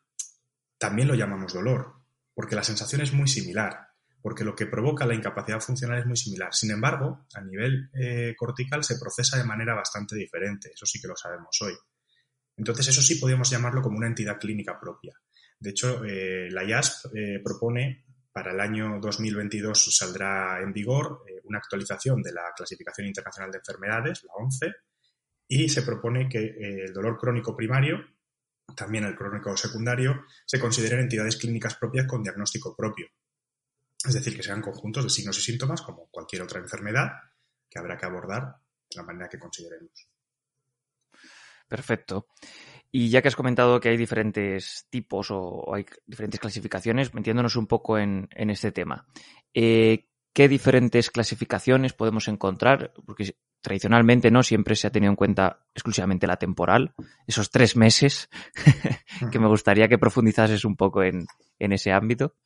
también 0.77 1.09
lo 1.09 1.15
llamamos 1.15 1.51
dolor, 1.53 1.95
porque 2.33 2.55
la 2.55 2.63
sensación 2.63 3.01
es 3.01 3.11
muy 3.11 3.27
similar, 3.27 3.89
porque 4.21 4.45
lo 4.45 4.55
que 4.55 4.67
provoca 4.67 5.05
la 5.05 5.15
incapacidad 5.15 5.59
funcional 5.59 5.99
es 5.99 6.05
muy 6.05 6.15
similar. 6.15 6.53
Sin 6.53 6.71
embargo, 6.71 7.27
a 7.33 7.41
nivel 7.41 7.89
eh, 7.93 8.35
cortical 8.37 8.85
se 8.85 8.97
procesa 8.97 9.37
de 9.37 9.43
manera 9.43 9.75
bastante 9.75 10.15
diferente, 10.15 10.71
eso 10.73 10.85
sí 10.85 11.01
que 11.01 11.09
lo 11.09 11.15
sabemos 11.17 11.57
hoy. 11.61 11.73
Entonces, 12.55 12.87
eso 12.87 13.01
sí 13.01 13.15
podríamos 13.15 13.49
llamarlo 13.49 13.81
como 13.81 13.97
una 13.97 14.07
entidad 14.07 14.39
clínica 14.39 14.79
propia. 14.79 15.13
De 15.59 15.71
hecho, 15.71 16.05
eh, 16.05 16.49
la 16.49 16.63
IASP 16.63 17.17
eh, 17.17 17.41
propone 17.43 18.05
para 18.31 18.53
el 18.53 18.61
año 18.61 18.97
2022 19.01 19.93
saldrá 19.93 20.61
en 20.61 20.71
vigor 20.71 21.23
una 21.43 21.57
actualización 21.57 22.21
de 22.21 22.31
la 22.31 22.53
Clasificación 22.55 23.07
Internacional 23.07 23.51
de 23.51 23.57
Enfermedades, 23.57 24.23
la 24.23 24.35
11, 24.35 24.73
y 25.51 25.67
se 25.67 25.81
propone 25.81 26.29
que 26.29 26.39
eh, 26.39 26.85
el 26.85 26.93
dolor 26.93 27.17
crónico 27.17 27.57
primario, 27.57 27.97
también 28.75 29.03
el 29.03 29.15
crónico 29.15 29.57
secundario, 29.57 30.25
se 30.45 30.59
consideren 30.59 30.99
entidades 30.99 31.37
clínicas 31.37 31.75
propias 31.75 32.05
con 32.05 32.21
diagnóstico 32.21 32.75
propio. 32.75 33.07
Es 34.05 34.13
decir, 34.13 34.35
que 34.35 34.43
sean 34.43 34.61
conjuntos 34.61 35.03
de 35.03 35.09
signos 35.09 35.39
y 35.39 35.41
síntomas 35.41 35.81
como 35.81 36.07
cualquier 36.11 36.43
otra 36.43 36.59
enfermedad 36.59 37.09
que 37.67 37.79
habrá 37.79 37.97
que 37.97 38.05
abordar 38.05 38.57
de 38.89 38.95
la 38.95 39.03
manera 39.03 39.27
que 39.27 39.39
consideremos. 39.39 40.07
Perfecto. 41.67 42.27
Y 42.91 43.09
ya 43.09 43.21
que 43.21 43.27
has 43.27 43.35
comentado 43.35 43.79
que 43.79 43.89
hay 43.89 43.97
diferentes 43.97 44.87
tipos 44.89 45.29
o 45.31 45.73
hay 45.73 45.85
diferentes 46.05 46.39
clasificaciones, 46.39 47.13
metiéndonos 47.13 47.55
un 47.55 47.67
poco 47.67 47.97
en, 47.97 48.27
este 48.31 48.71
tema, 48.71 49.07
eh, 49.53 50.08
¿qué 50.39 50.47
diferentes 50.47 51.11
clasificaciones 51.11 51.91
podemos 51.91 52.29
encontrar? 52.29 52.93
Porque 53.05 53.35
tradicionalmente 53.59 54.31
no 54.31 54.41
siempre 54.41 54.77
se 54.77 54.87
ha 54.87 54.89
tenido 54.89 55.11
en 55.11 55.17
cuenta 55.17 55.65
exclusivamente 55.73 56.27
la 56.27 56.37
temporal, 56.37 56.93
esos 57.27 57.51
tres 57.51 57.75
meses, 57.75 58.29
que 59.33 59.37
me 59.37 59.49
gustaría 59.49 59.89
que 59.89 59.97
profundizases 59.97 60.63
un 60.63 60.77
poco 60.77 61.03
en, 61.03 61.27
ese 61.59 61.91
ámbito. 61.91 62.37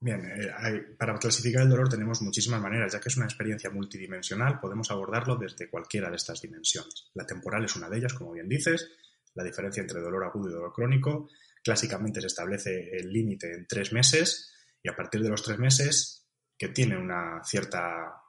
Bien, 0.00 0.24
eh, 0.24 0.96
para 0.98 1.14
clasificar 1.18 1.62
el 1.62 1.68
dolor 1.68 1.88
tenemos 1.88 2.20
muchísimas 2.20 2.60
maneras, 2.60 2.92
ya 2.92 2.98
que 2.98 3.10
es 3.10 3.16
una 3.16 3.26
experiencia 3.26 3.70
multidimensional, 3.70 4.58
podemos 4.58 4.90
abordarlo 4.90 5.36
desde 5.36 5.70
cualquiera 5.70 6.10
de 6.10 6.16
estas 6.16 6.42
dimensiones. 6.42 7.12
La 7.14 7.24
temporal 7.24 7.64
es 7.64 7.76
una 7.76 7.88
de 7.88 7.98
ellas, 7.98 8.14
como 8.14 8.32
bien 8.32 8.48
dices, 8.48 8.90
la 9.34 9.44
diferencia 9.44 9.82
entre 9.82 10.00
dolor 10.00 10.24
agudo 10.24 10.50
y 10.50 10.52
dolor 10.52 10.72
crónico. 10.72 11.28
Clásicamente 11.62 12.20
se 12.20 12.26
establece 12.26 12.90
el 12.90 13.12
límite 13.12 13.52
en 13.54 13.68
tres 13.68 13.92
meses 13.92 14.52
y 14.82 14.88
a 14.88 14.96
partir 14.96 15.22
de 15.22 15.28
los 15.28 15.44
tres 15.44 15.60
meses, 15.60 16.21
que 16.62 16.68
tiene 16.68 16.96
una 16.96 17.42
cierta 17.42 18.22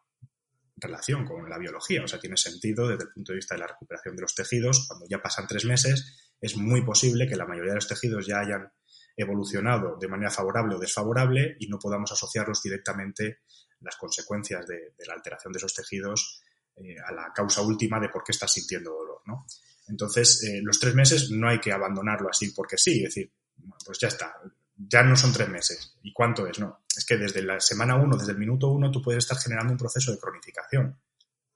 relación 0.78 1.24
con 1.24 1.48
la 1.48 1.60
biología, 1.60 2.04
o 2.04 2.08
sea, 2.08 2.18
tiene 2.18 2.36
sentido 2.36 2.88
desde 2.88 3.04
el 3.04 3.14
punto 3.14 3.32
de 3.32 3.36
vista 3.36 3.54
de 3.54 3.60
la 3.60 3.68
recuperación 3.68 4.16
de 4.16 4.24
los 4.24 4.34
tejidos. 4.34 4.88
Cuando 4.88 5.06
ya 5.08 5.22
pasan 5.22 5.46
tres 5.46 5.66
meses, 5.66 6.34
es 6.42 6.58
muy 6.58 6.84
posible 6.84 7.28
que 7.28 7.36
la 7.36 7.46
mayoría 7.46 7.74
de 7.74 7.76
los 7.76 7.88
tejidos 7.88 8.26
ya 8.26 8.40
hayan 8.40 8.74
evolucionado 9.16 9.98
de 10.02 10.08
manera 10.08 10.32
favorable 10.32 10.74
o 10.74 10.80
desfavorable 10.80 11.58
y 11.60 11.68
no 11.68 11.78
podamos 11.78 12.12
asociarlos 12.12 12.64
directamente 12.64 13.42
las 13.82 13.98
consecuencias 13.98 14.66
de, 14.66 14.96
la 15.06 15.14
alteración 15.14 15.54
de 15.54 15.58
esos 15.58 15.76
tejidos 15.76 16.42
eh, 16.78 16.96
a 17.06 17.14
la 17.14 17.32
causa 17.36 17.62
última 17.62 18.00
de 18.00 18.10
por 18.10 18.24
qué 18.24 18.32
estás 18.32 18.52
sintiendo 18.52 18.90
dolor. 18.94 19.22
¿no? 19.28 19.46
Entonces, 19.90 20.44
eh, 20.44 20.60
los 20.64 20.80
tres 20.80 20.96
meses 20.96 21.30
no 21.30 21.50
hay 21.50 21.60
que 21.60 21.72
abandonarlo 21.72 22.30
así 22.32 22.52
porque 22.52 22.80
sí, 22.80 23.04
es 23.04 23.14
decir, 23.14 23.32
pues 23.86 24.00
ya 24.00 24.08
está, 24.08 24.34
ya 24.76 25.04
no 25.04 25.16
son 25.16 25.34
tres 25.34 25.50
meses. 25.50 25.98
¿Y 26.02 26.14
cuánto 26.14 26.48
es? 26.48 26.60
No. 26.60 26.84
Es 26.96 27.06
que 27.06 27.18
desde 27.18 27.42
la 27.42 27.60
semana 27.60 27.96
uno, 27.96 28.18
desde 28.18 28.32
el 28.32 28.38
minuto 28.38 28.70
uno, 28.70 28.92
tú 28.92 29.02
puedes 29.02 29.24
estar 29.24 29.38
generando 29.38 29.74
un 29.74 29.78
proceso 29.78 30.12
de 30.12 30.20
cronificación, 30.20 31.00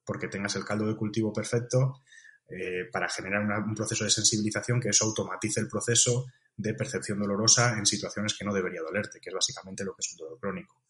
porque 0.05 0.27
tengas 0.27 0.55
el 0.55 0.65
caldo 0.65 0.87
de 0.87 0.95
cultivo 0.95 1.33
perfecto 1.33 2.01
eh, 2.49 2.85
para 2.91 3.09
generar 3.09 3.43
un 3.63 3.75
proceso 3.75 4.03
de 4.03 4.09
sensibilización 4.09 4.79
que 4.79 4.89
eso 4.89 5.05
automatice 5.05 5.59
el 5.59 5.67
proceso 5.67 6.27
de 6.55 6.73
percepción 6.73 7.19
dolorosa 7.19 7.77
en 7.77 7.85
situaciones 7.85 8.35
que 8.37 8.45
no 8.45 8.53
debería 8.53 8.81
dolerte, 8.81 9.19
que 9.19 9.29
es 9.29 9.35
básicamente 9.35 9.83
lo 9.83 9.93
que 9.93 10.01
es 10.01 10.11
un 10.13 10.17
dolor 10.17 10.39
crónico. 10.39 10.81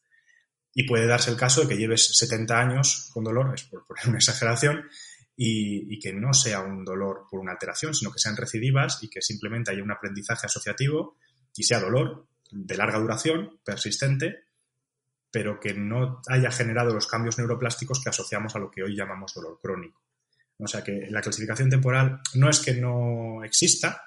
Y 0.74 0.86
puede 0.86 1.08
darse 1.08 1.32
el 1.32 1.38
caso 1.38 1.62
de 1.62 1.68
que 1.68 1.78
lleves 1.78 2.16
70 2.16 2.60
años 2.60 3.10
con 3.12 3.24
dolor, 3.24 3.54
es 3.56 3.64
por 3.64 3.86
poner 3.86 4.08
una 4.08 4.18
exageración, 4.18 4.88
y, 5.36 5.94
y, 5.94 6.00
que 6.00 6.14
no 6.14 6.34
sea 6.34 6.62
un 6.62 6.84
dolor 6.84 7.28
por 7.30 7.40
una 7.40 7.52
alteración, 7.52 7.94
sino 7.94 8.12
que 8.12 8.18
sean 8.18 8.36
recidivas 8.36 9.04
y 9.04 9.10
que 9.10 9.22
simplemente 9.22 9.70
haya 9.70 9.84
un 9.84 9.92
aprendizaje 9.92 10.48
asociativo 10.48 11.16
y 11.58 11.64
sea 11.64 11.80
dolor 11.80 12.28
de 12.52 12.78
larga 12.78 13.00
duración, 13.00 13.60
persistente, 13.64 14.46
pero 15.32 15.60
que 15.60 15.74
no 15.74 16.22
haya 16.28 16.52
generado 16.52 16.94
los 16.94 17.08
cambios 17.08 17.38
neuroplásticos 17.38 18.02
que 18.02 18.10
asociamos 18.10 18.56
a 18.56 18.60
lo 18.60 18.72
que 18.72 18.84
hoy 18.84 18.96
llamamos 18.96 19.34
dolor 19.34 19.60
crónico. 19.62 20.02
O 20.60 20.68
sea 20.68 20.84
que 20.84 21.08
la 21.10 21.22
clasificación 21.22 21.70
temporal 21.70 22.22
no 22.36 22.50
es 22.50 22.60
que 22.60 22.74
no 22.74 23.44
exista, 23.44 24.02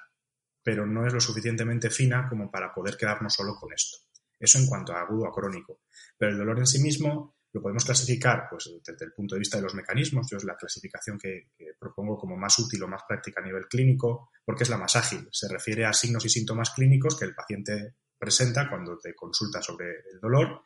pero 0.63 0.85
no 0.85 1.05
es 1.05 1.13
lo 1.13 1.21
suficientemente 1.21 1.89
fina 1.89 2.27
como 2.27 2.51
para 2.51 2.73
poder 2.73 2.97
quedarnos 2.97 3.33
solo 3.33 3.55
con 3.55 3.71
esto. 3.73 3.99
Eso 4.39 4.57
en 4.57 4.67
cuanto 4.67 4.93
a 4.93 5.01
agudo 5.01 5.27
a 5.27 5.33
crónico. 5.33 5.81
Pero 6.17 6.31
el 6.31 6.37
dolor 6.37 6.59
en 6.59 6.67
sí 6.67 6.81
mismo 6.81 7.35
lo 7.53 7.61
podemos 7.61 7.83
clasificar 7.83 8.47
pues, 8.49 8.69
desde 8.85 9.05
el 9.05 9.13
punto 9.13 9.35
de 9.35 9.39
vista 9.39 9.57
de 9.57 9.63
los 9.63 9.75
mecanismos. 9.75 10.27
Yo 10.29 10.37
es 10.37 10.43
la 10.43 10.55
clasificación 10.55 11.17
que, 11.17 11.49
propongo 11.79 12.17
como 12.17 12.37
más 12.37 12.57
útil 12.59 12.83
o 12.83 12.87
más 12.87 13.01
práctica 13.07 13.41
a 13.41 13.43
nivel 13.43 13.67
clínico, 13.67 14.29
porque 14.45 14.63
es 14.63 14.69
la 14.69 14.77
más 14.77 14.95
ágil. 14.95 15.27
Se 15.31 15.47
refiere 15.47 15.85
a 15.85 15.93
signos 15.93 16.25
y 16.25 16.29
síntomas 16.29 16.71
clínicos 16.71 17.17
que 17.17 17.25
el 17.25 17.35
paciente 17.35 17.95
presenta 18.17 18.69
cuando 18.69 18.97
te 18.97 19.15
consulta 19.15 19.61
sobre 19.61 19.87
el 20.13 20.19
dolor 20.21 20.63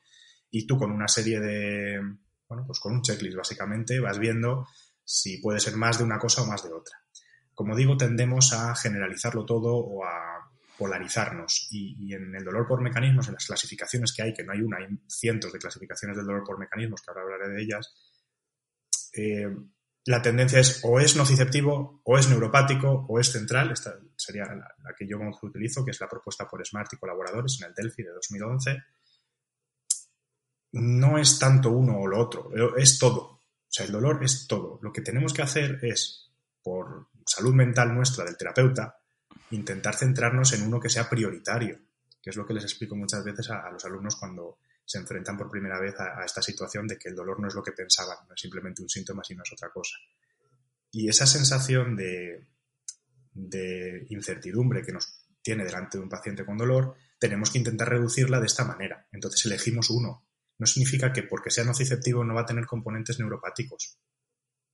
y 0.51 0.67
tú 0.67 0.77
con 0.77 0.91
una 0.91 1.07
serie 1.07 1.39
de, 1.39 1.99
bueno, 2.47 2.65
pues 2.67 2.79
con 2.79 2.93
un 2.93 3.01
checklist 3.01 3.37
básicamente 3.37 3.99
vas 3.99 4.19
viendo 4.19 4.67
si 5.03 5.37
puede 5.37 5.59
ser 5.59 5.75
más 5.77 5.97
de 5.97 6.03
una 6.03 6.19
cosa 6.19 6.41
o 6.41 6.45
más 6.45 6.63
de 6.63 6.73
otra. 6.73 6.97
Como 7.53 7.75
digo, 7.75 7.95
tendemos 7.95 8.51
a 8.51 8.75
generalizarlo 8.75 9.45
todo 9.45 9.75
o 9.75 10.03
a 10.03 10.34
polarizarnos. 10.77 11.67
Y, 11.71 12.13
en 12.13 12.35
el 12.35 12.43
dolor 12.43 12.67
por 12.67 12.81
mecanismos, 12.81 13.27
en 13.27 13.33
las 13.33 13.45
clasificaciones 13.45 14.13
que 14.13 14.23
hay, 14.23 14.33
que 14.33 14.43
no 14.43 14.53
hay 14.53 14.61
una, 14.61 14.77
hay 14.77 14.87
cientos 15.07 15.51
de 15.53 15.59
clasificaciones 15.59 16.17
del 16.17 16.25
dolor 16.25 16.43
por 16.45 16.59
mecanismos, 16.59 17.01
que 17.01 17.11
ahora 17.11 17.23
hablaré 17.23 17.49
de 17.49 17.61
ellas, 17.61 17.93
eh, 19.13 19.47
la 20.07 20.21
tendencia 20.21 20.59
es 20.59 20.81
o 20.83 20.99
es 20.99 21.15
nociceptivo, 21.15 22.01
o 22.03 22.17
es 22.17 22.29
neuropático, 22.29 23.05
o 23.09 23.19
es 23.19 23.31
central. 23.31 23.71
Esta 23.71 23.97
sería 24.15 24.45
la, 24.45 24.93
que 24.97 25.07
yo 25.07 25.17
utilizo, 25.41 25.83
que 25.83 25.91
es 25.91 25.99
la 25.99 26.07
propuesta 26.07 26.47
por 26.47 26.63
Smart 26.65 26.93
y 26.93 26.97
colaboradores 26.97 27.57
en 27.59 27.67
el 27.69 27.73
Delphi 27.73 28.03
de 28.03 28.11
2011. 28.11 28.83
No 30.73 31.17
es 31.17 31.39
tanto 31.39 31.71
uno 31.71 31.99
o 31.99 32.07
lo 32.07 32.19
otro, 32.19 32.51
es 32.75 32.99
todo. 32.99 33.21
O 33.21 33.67
sea, 33.67 33.85
el 33.85 33.91
dolor 33.91 34.23
es 34.23 34.45
todo. 34.47 34.79
Lo 34.83 34.93
que 34.93 35.01
tenemos 35.01 35.33
que 35.33 35.41
hacer 35.41 35.79
es, 35.81 36.29
por 36.61 37.07
salud 37.25 37.53
mental 37.53 37.93
nuestra 37.95 38.25
del 38.25 38.37
terapeuta, 38.37 38.99
intentar 39.51 39.95
centrarnos 39.95 40.53
en 40.53 40.63
uno 40.63 40.79
que 40.79 40.89
sea 40.89 41.09
prioritario, 41.09 41.79
que 42.21 42.29
es 42.29 42.35
lo 42.35 42.45
que 42.45 42.53
les 42.53 42.63
explico 42.63 42.95
muchas 42.95 43.23
veces 43.23 43.49
a, 43.51 43.69
los 43.69 43.83
alumnos 43.85 44.15
cuando 44.15 44.57
se 44.83 44.97
enfrentan 44.97 45.37
por 45.37 45.49
primera 45.49 45.79
vez 45.79 45.95
a, 45.99 46.23
esta 46.25 46.41
situación 46.41 46.87
de 46.87 46.97
que 46.97 47.09
el 47.09 47.15
dolor 47.15 47.39
no 47.39 47.47
es 47.47 47.55
lo 47.55 47.63
que 47.63 47.71
pensaban, 47.71 48.17
no 48.27 48.33
es 48.33 48.41
simplemente 48.41 48.81
un 48.81 48.89
síntoma, 48.89 49.23
sino 49.23 49.43
es 49.43 49.51
otra 49.51 49.69
cosa. 49.69 49.95
Y 50.91 51.09
esa 51.09 51.27
sensación 51.27 51.95
de, 51.95 52.47
incertidumbre 54.09 54.81
que 54.81 54.93
nos 54.93 55.25
tiene 55.41 55.65
delante 55.65 55.97
de 55.97 56.03
un 56.03 56.09
paciente 56.09 56.45
con 56.45 56.57
dolor, 56.57 56.95
tenemos 57.19 57.51
que 57.51 57.57
intentar 57.59 57.89
reducirla 57.89 58.39
de 58.39 58.45
esta 58.47 58.63
manera. 58.63 59.07
Entonces 59.11 59.45
elegimos 59.45 59.89
uno. 59.89 60.25
No 60.57 60.65
significa 60.65 61.11
que 61.11 61.23
porque 61.23 61.51
sea 61.51 61.65
nociceptivo 61.65 62.23
no 62.23 62.33
va 62.33 62.41
a 62.41 62.45
tener 62.45 62.65
componentes 62.65 63.19
neuropáticos. 63.19 63.99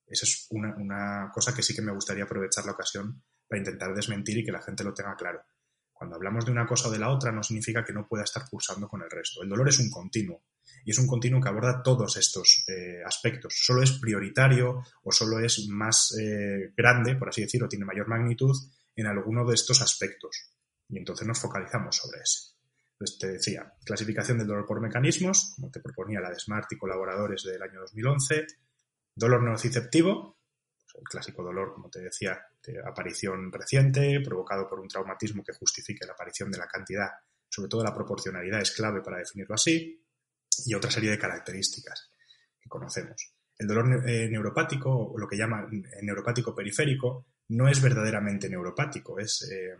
Esa 0.06 0.26
es 0.26 0.48
una 0.52 1.32
cosa 1.34 1.56
que 1.56 1.64
sí 1.64 1.74
que 1.74 1.82
me 1.82 1.92
gustaría 1.92 2.26
aprovechar 2.26 2.66
la 2.66 2.74
ocasión 2.74 3.24
para 3.52 3.60
intentar 3.60 3.94
desmentir 3.94 4.38
y 4.38 4.46
que 4.46 4.52
la 4.54 4.62
gente 4.62 4.82
lo 4.82 4.94
tenga 4.94 5.14
claro. 5.14 5.44
Cuando 5.92 6.16
hablamos 6.16 6.46
de 6.46 6.54
una 6.54 6.66
cosa 6.66 6.88
o 6.88 6.92
de 6.92 6.98
la 6.98 7.10
otra 7.10 7.34
no 7.34 7.44
significa 7.44 7.84
que 7.84 7.92
no 7.92 8.08
pueda 8.08 8.24
estar 8.24 8.44
cursando 8.50 8.88
con 8.88 9.02
el 9.02 9.10
resto. 9.12 9.44
El 9.44 9.50
dolor 9.50 9.68
es 9.68 9.78
un 9.80 9.90
continuo 9.92 10.46
y 10.86 10.92
es 10.92 10.98
un 10.98 11.06
continuo 11.06 11.42
que 11.42 11.50
aborda 11.50 11.84
todos 11.84 12.16
estos 12.16 12.64
eh, 12.70 13.04
aspectos. 13.06 13.54
Solo 13.58 13.84
es 13.84 13.92
prioritario 14.00 14.82
o 15.04 15.12
solo 15.12 15.42
es 15.42 15.68
más 15.68 16.18
eh, 16.18 16.72
grande, 16.78 17.18
por 17.18 17.28
así 17.28 17.42
decirlo, 17.42 17.68
tiene 17.68 17.84
mayor 17.84 18.08
magnitud 18.08 18.56
en 18.96 19.08
alguno 19.08 19.46
de 19.46 19.56
estos 19.56 19.82
aspectos. 19.82 20.54
Y 20.88 20.98
entonces 20.98 21.28
nos 21.28 21.40
focalizamos 21.40 21.98
sobre 21.98 22.22
ese. 22.22 22.54
Entonces 22.94 23.18
te 23.20 23.28
decía, 23.34 23.74
clasificación 23.84 24.38
del 24.38 24.48
dolor 24.48 24.66
por 24.66 24.80
mecanismos, 24.80 25.56
como 25.58 25.70
te 25.70 25.82
proponía 25.82 26.22
la 26.22 26.30
de 26.30 26.40
Smart 26.40 26.72
y 26.72 26.78
colaboradores 26.78 27.44
del 27.44 27.62
año 27.62 27.82
2011, 27.82 28.48
dolor 29.14 29.44
nociceptivo, 29.44 30.38
el 30.96 31.04
clásico 31.04 31.44
dolor, 31.44 31.74
como 31.74 31.90
te 31.90 32.00
decía, 32.00 32.40
de 32.66 32.80
aparición 32.80 33.52
reciente, 33.52 34.22
provocado 34.22 34.68
por 34.68 34.80
un 34.80 34.88
traumatismo 34.88 35.44
que 35.44 35.54
justifique 35.54 36.06
la 36.06 36.14
aparición 36.14 36.52
de 36.52 36.58
la 36.58 36.68
cantidad, 36.68 37.10
sobre 37.50 37.70
todo 37.70 37.84
la 37.84 37.94
proporcionalidad 37.94 38.62
es 38.62 38.72
clave 38.72 39.02
para 39.02 39.18
definirlo 39.18 39.56
así, 39.56 40.04
y 40.66 40.74
otra 40.74 40.92
serie 40.92 41.12
de 41.12 41.20
características 41.20 42.12
que 42.60 42.70
conocemos. 42.70 43.34
El 43.58 43.68
dolor 43.68 44.10
eh, 44.10 44.28
neuropático, 44.30 44.90
o 44.90 45.18
lo 45.18 45.28
que 45.28 45.38
llaman 45.38 45.70
neuropático 46.02 46.56
periférico, 46.56 47.28
no 47.50 47.68
es 47.68 47.82
verdaderamente 47.82 48.50
neuropático, 48.50 49.20
es 49.20 49.50
eh, 49.52 49.76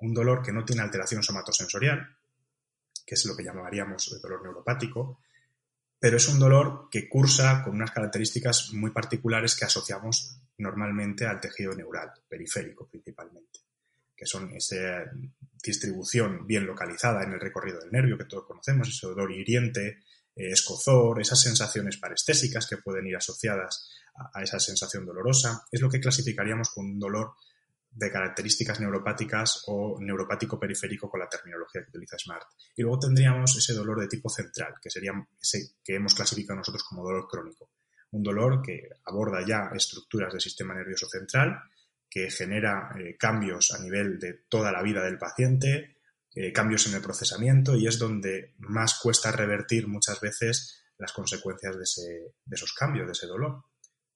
un 0.00 0.14
dolor 0.14 0.42
que 0.42 0.52
no 0.52 0.64
tiene 0.64 0.82
alteración 0.82 1.22
somatosensorial, 1.22 2.16
que 3.04 3.14
es 3.14 3.24
lo 3.26 3.36
que 3.36 3.44
llamaríamos 3.44 4.12
el 4.12 4.20
dolor 4.20 4.42
neuropático, 4.42 5.20
pero 5.98 6.16
es 6.16 6.28
un 6.28 6.38
dolor 6.38 6.88
que 6.90 7.08
cursa 7.08 7.62
con 7.62 7.74
unas 7.74 7.90
características 7.90 8.72
muy 8.72 8.90
particulares 8.90 9.56
que 9.56 9.64
asociamos 9.64 10.35
normalmente 10.58 11.26
al 11.26 11.40
tejido 11.40 11.74
neural, 11.74 12.10
periférico 12.28 12.88
principalmente, 12.88 13.60
que 14.16 14.26
son 14.26 14.52
esa 14.54 15.04
distribución 15.62 16.46
bien 16.46 16.66
localizada 16.66 17.22
en 17.24 17.32
el 17.32 17.40
recorrido 17.40 17.80
del 17.80 17.90
nervio 17.90 18.16
que 18.16 18.24
todos 18.24 18.46
conocemos, 18.46 18.88
ese 18.88 19.06
dolor 19.06 19.32
hiriente, 19.32 20.02
eh, 20.34 20.50
escozor, 20.50 21.20
esas 21.20 21.40
sensaciones 21.40 21.96
parestésicas 21.96 22.66
que 22.66 22.76
pueden 22.76 23.06
ir 23.06 23.16
asociadas 23.16 23.90
a, 24.34 24.42
esa 24.42 24.60
sensación 24.60 25.04
dolorosa, 25.04 25.64
es 25.70 25.80
lo 25.80 25.90
que 25.90 26.00
clasificaríamos 26.00 26.70
con 26.70 26.86
un 26.86 26.98
dolor 26.98 27.32
de 27.90 28.10
características 28.10 28.78
neuropáticas 28.80 29.64
o 29.68 29.96
neuropático 29.98 30.60
periférico 30.60 31.08
con 31.08 31.20
la 31.20 31.28
terminología 31.28 31.82
que 31.82 31.88
utiliza 31.88 32.18
Smart. 32.18 32.46
Y 32.76 32.82
luego 32.82 32.98
tendríamos 32.98 33.56
ese 33.56 33.72
dolor 33.72 34.00
de 34.00 34.08
tipo 34.08 34.28
central, 34.28 34.74
que 34.82 34.90
sería 34.90 35.12
ese 35.40 35.76
que 35.82 35.94
hemos 35.94 36.14
clasificado 36.14 36.58
nosotros 36.58 36.84
como 36.84 37.02
dolor 37.02 37.26
crónico. 37.26 37.70
Un 38.16 38.22
dolor 38.22 38.62
que 38.62 38.88
aborda 39.04 39.44
ya 39.46 39.70
estructuras 39.74 40.32
del 40.32 40.40
sistema 40.40 40.72
nervioso 40.72 41.06
central, 41.06 41.60
que 42.08 42.30
genera 42.30 42.96
eh, 42.98 43.14
cambios 43.18 43.72
a 43.72 43.78
nivel 43.78 44.18
de 44.18 44.32
toda 44.48 44.72
la 44.72 44.82
vida 44.82 45.04
del 45.04 45.18
paciente, 45.18 45.98
eh, 46.34 46.50
cambios 46.50 46.86
en 46.86 46.94
el 46.94 47.02
procesamiento 47.02 47.76
y 47.76 47.86
es 47.86 47.98
donde 47.98 48.54
más 48.56 48.98
cuesta 48.98 49.32
revertir 49.32 49.86
muchas 49.86 50.18
veces 50.22 50.82
las 50.96 51.12
consecuencias 51.12 51.76
de, 51.76 52.32
esos 52.50 52.72
cambios, 52.72 53.06
de 53.06 53.12
ese 53.12 53.26
dolor. 53.26 53.64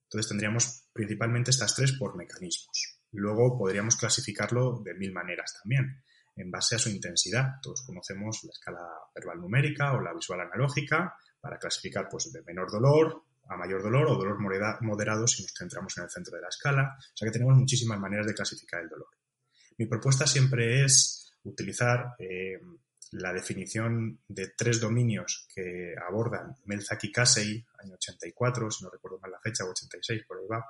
Entonces 0.05 0.31
tendríamos 0.31 0.89
principalmente 0.95 1.51
estas 1.51 1.75
tres 1.75 1.93
por 1.93 2.17
mecanismos. 2.17 3.01
Luego 3.13 3.59
podríamos 3.59 3.97
clasificarlo 3.97 4.81
de 4.83 4.95
mil 4.95 5.13
maneras 5.13 5.59
también, 5.61 6.03
en 6.37 6.51
base 6.51 6.77
a 6.77 6.79
su 6.79 6.89
intensidad. 6.89 7.61
Todos 7.61 7.83
conocemos 7.87 8.45
la 8.45 8.53
escala 8.53 8.89
verbal 9.15 9.43
numérica 9.43 9.93
o 9.93 10.01
la 10.01 10.15
visual 10.15 10.41
analógica 10.41 11.15
para 11.39 11.59
clasificar 11.59 12.09
pues, 12.09 12.33
de 12.33 12.43
menor 12.45 12.71
dolor 12.71 13.25
a 13.51 13.57
mayor 13.57 13.83
dolor 13.83 14.07
o 14.07 14.15
dolor 14.15 14.39
moderado 14.39 15.27
si 15.27 15.43
nos 15.43 15.53
centramos 15.53 15.97
en 15.99 16.05
el 16.05 16.11
centro 16.11 16.37
de 16.37 16.43
la 16.43 16.49
escala. 16.49 16.97
O 16.97 17.17
sea 17.17 17.27
que 17.27 17.33
tenemos 17.33 17.57
muchísimas 17.57 17.99
maneras 17.99 18.27
de 18.27 18.35
clasificar 18.35 18.81
el 18.81 18.89
dolor. 18.89 19.09
Mi 19.77 19.87
propuesta 19.87 20.27
siempre 20.27 20.85
es 20.85 21.35
utilizar 21.43 22.15
eh, 22.19 22.61
la 23.13 23.33
definición 23.33 24.21
de 24.29 24.53
tres 24.57 24.81
dominios 24.81 25.49
que 25.53 25.95
abordan 26.09 26.55
Melzak 26.67 27.11
Casey, 27.13 27.67
año 27.83 27.95
84, 27.95 28.71
si 28.71 28.85
no 28.85 28.91
recuerdo 28.91 29.19
mal 29.19 29.33
la 29.33 29.41
fecha, 29.41 29.65
86, 29.65 30.23
por 30.29 30.39
ahí 30.39 30.47
va, 30.47 30.65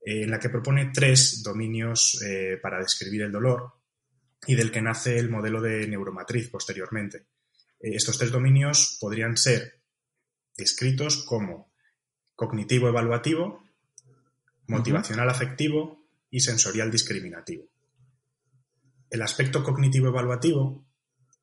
eh, 0.00 0.22
en 0.22 0.30
la 0.30 0.38
que 0.38 0.48
propone 0.48 0.90
tres 0.94 1.42
dominios 1.42 2.22
eh, 2.24 2.58
para 2.62 2.78
describir 2.78 3.22
el 3.22 3.32
dolor 3.32 3.74
y 4.46 4.54
del 4.54 4.72
que 4.72 4.80
nace 4.80 5.18
el 5.18 5.28
modelo 5.28 5.60
de 5.60 5.86
neuromatriz 5.86 6.48
posteriormente. 6.48 7.26
estos 7.78 8.16
tres 8.16 8.30
dominios 8.30 8.96
podrían 8.98 9.36
ser 9.36 9.82
descritos 10.56 11.24
como 11.24 11.69
cognitivo 12.40 12.88
evaluativo, 12.88 13.62
motivacional 14.66 15.28
afectivo 15.28 16.06
y 16.30 16.40
sensorial 16.40 16.90
discriminativo 16.90 17.70
el 19.10 19.22
aspecto 19.22 19.62
cognitivo 19.62 20.08
evaluativo, 20.08 20.86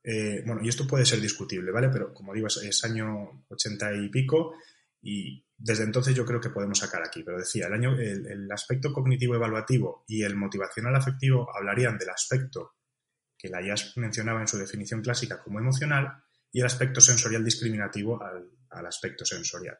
eh, 0.03 0.41
bueno, 0.45 0.62
y 0.63 0.69
esto 0.69 0.88
puede 0.88 1.05
ser 1.05 1.19
discutible, 1.19 1.71
¿vale? 1.71 1.89
Pero 1.89 2.13
como 2.13 2.33
digo, 2.33 2.47
es, 2.47 2.83
año 2.86 3.45
80 3.49 3.93
y 3.95 4.10
pico 4.10 4.55
y 5.01 5.45
desde 5.57 5.83
entonces 5.83 6.15
yo 6.15 6.25
creo 6.25 6.39
que 6.39 6.49
podemos 6.49 6.79
sacar 6.79 7.03
aquí. 7.03 7.23
Pero 7.23 7.38
decía, 7.38 7.67
el, 7.67 7.73
año, 7.73 7.93
el, 7.99 8.49
aspecto 8.51 8.93
cognitivo 8.93 9.36
evaluativo 9.36 10.05
y 10.07 10.23
el 10.23 10.38
motivacional 10.38 10.95
afectivo 10.95 11.49
hablarían 11.53 11.97
del 11.97 12.10
aspecto 12.10 12.75
que 13.38 13.49
la 13.49 13.62
IAS 13.62 13.97
mencionaba 13.97 14.41
en 14.41 14.47
su 14.47 14.57
definición 14.57 15.01
clásica 15.01 15.43
como 15.43 15.60
emocional 15.60 16.23
y 16.51 16.62
el 16.62 16.65
aspecto 16.65 17.01
sensorial 17.01 17.43
discriminativo 17.43 18.21
al, 18.23 18.49
al 18.69 18.86
aspecto 18.86 19.25
sensorial. 19.25 19.77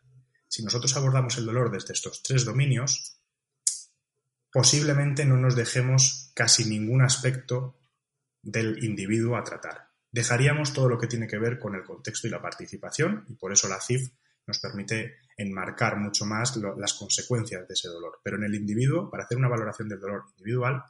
Si 0.48 0.64
nosotros 0.64 0.96
abordamos 0.96 1.38
el 1.38 1.46
dolor 1.46 1.72
desde 1.72 1.94
estos 1.94 2.24
tres 2.24 2.46
dominios, 2.46 3.20
posiblemente 4.52 5.26
no 5.26 5.38
nos 5.38 5.56
dejemos 5.56 6.32
casi 6.34 6.66
ningún 6.66 7.02
aspecto 7.02 7.80
del 8.42 8.84
individuo 8.84 9.38
a 9.38 9.44
tratar. 9.44 9.90
Dejaríamos 10.12 10.74
todo 10.74 10.90
lo 10.90 10.98
que 10.98 11.08
tiene 11.08 11.28
que 11.28 11.38
ver 11.38 11.60
con 11.60 11.76
el 11.76 11.84
contexto 11.84 12.28
y 12.28 12.30
la 12.30 12.42
participación 12.42 13.26
y 13.28 13.36
por 13.36 13.52
eso 13.52 13.68
la 13.68 13.82
CIF 13.82 14.10
nos 14.48 14.60
permite 14.60 15.18
enmarcar 15.36 15.98
mucho 15.98 16.26
más 16.26 16.56
las 16.56 16.94
consecuencias 16.94 17.68
de 17.68 17.74
ese 17.74 17.90
dolor. 17.90 18.20
Pero 18.24 18.38
en 18.38 18.46
el 18.46 18.56
individuo, 18.56 19.12
para 19.12 19.26
hacer 19.26 19.38
una 19.38 19.50
valoración 19.50 19.90
del 19.90 20.00
dolor 20.00 20.24
individual, 20.38 20.82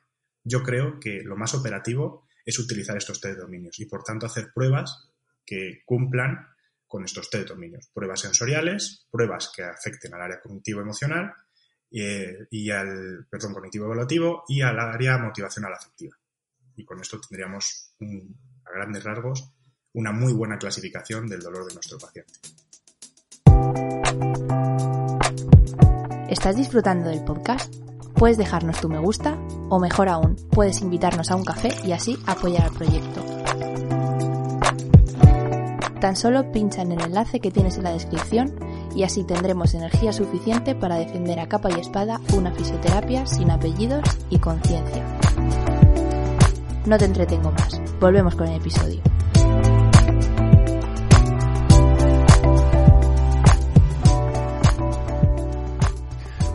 yo 0.43 0.61
creo 0.63 0.99
que 0.99 1.23
lo 1.23 1.35
más 1.35 1.55
operativo 1.55 2.27
es 2.45 2.59
utilizar 2.59 2.95
estos 2.95 3.19
tres 3.19 3.37
dominios 3.37 3.79
y 3.79 3.85
por 3.85 4.03
tanto 4.03 4.27
hacer 4.27 4.53
pruebas 4.53 5.11
que 5.45 5.81
cumplan 5.85 6.47
con 6.87 7.03
estos 7.03 7.29
tres 7.29 7.45
dominios. 7.45 7.89
Pruebas 7.93 8.21
sensoriales, 8.21 9.05
pruebas 9.11 9.51
que 9.55 9.63
afecten 9.63 10.13
al 10.13 10.21
área 10.21 10.39
cognitivo-emocional 10.41 11.33
y, 11.89 12.69
al 12.71 13.27
perdón 13.29 13.53
cognitivo 13.53 13.85
evaluativo 13.85 14.43
y 14.47 14.61
al 14.61 14.79
área 14.79 15.17
motivacional 15.17 15.73
afectiva. 15.73 16.15
Y 16.75 16.85
con 16.85 16.99
esto 17.01 17.19
tendríamos, 17.19 17.93
a 18.65 18.71
grandes 18.71 19.03
rasgos, 19.03 19.51
una 19.93 20.11
muy 20.11 20.33
buena 20.33 20.57
clasificación 20.57 21.27
del 21.27 21.39
dolor 21.39 21.67
de 21.67 21.73
nuestro 21.73 21.97
paciente. 21.97 22.33
¿Estás 26.29 26.55
disfrutando 26.55 27.09
del 27.09 27.23
podcast? 27.23 27.73
Puedes 28.15 28.37
dejarnos 28.37 28.81
tu 28.81 28.89
me 28.89 28.99
gusta 28.99 29.35
o 29.69 29.79
mejor 29.79 30.09
aún, 30.09 30.35
puedes 30.51 30.81
invitarnos 30.81 31.31
a 31.31 31.35
un 31.35 31.45
café 31.45 31.69
y 31.85 31.91
así 31.91 32.17
apoyar 32.25 32.63
al 32.63 32.73
proyecto. 32.73 33.26
Tan 35.99 36.15
solo 36.15 36.51
pincha 36.51 36.83
en 36.83 36.91
el 36.91 37.01
enlace 37.01 37.39
que 37.39 37.49
tienes 37.49 37.77
en 37.77 37.83
la 37.83 37.91
descripción 37.91 38.53
y 38.95 39.01
así 39.01 39.23
tendremos 39.23 39.73
energía 39.73 40.13
suficiente 40.13 40.75
para 40.75 40.95
defender 40.95 41.39
a 41.39 41.47
capa 41.47 41.69
y 41.71 41.79
espada 41.79 42.21
una 42.33 42.51
fisioterapia 42.51 43.25
sin 43.25 43.49
apellidos 43.49 44.03
y 44.29 44.37
conciencia. 44.37 45.03
No 46.85 46.99
te 46.99 47.05
entretengo 47.05 47.51
más, 47.51 47.81
volvemos 47.99 48.35
con 48.35 48.47
el 48.47 48.57
episodio. 48.61 49.01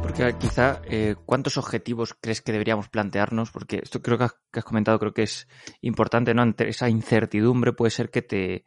Porque 0.02 0.36
quizá, 0.38 0.80
eh, 0.84 1.16
¿cuántos 1.26 1.56
objetivos 1.56 2.14
crees 2.20 2.42
que 2.42 2.52
deberíamos 2.52 2.88
plantearnos? 2.88 3.50
Porque 3.50 3.80
esto 3.82 4.00
creo 4.02 4.18
que 4.18 4.24
has, 4.24 4.64
comentado, 4.64 5.00
creo 5.00 5.12
que 5.12 5.24
es 5.24 5.48
importante, 5.80 6.32
¿no? 6.32 6.42
Ante 6.42 6.68
esa 6.68 6.88
incertidumbre 6.88 7.72
puede 7.72 7.90
ser 7.90 8.10
que 8.10 8.22
te, 8.22 8.66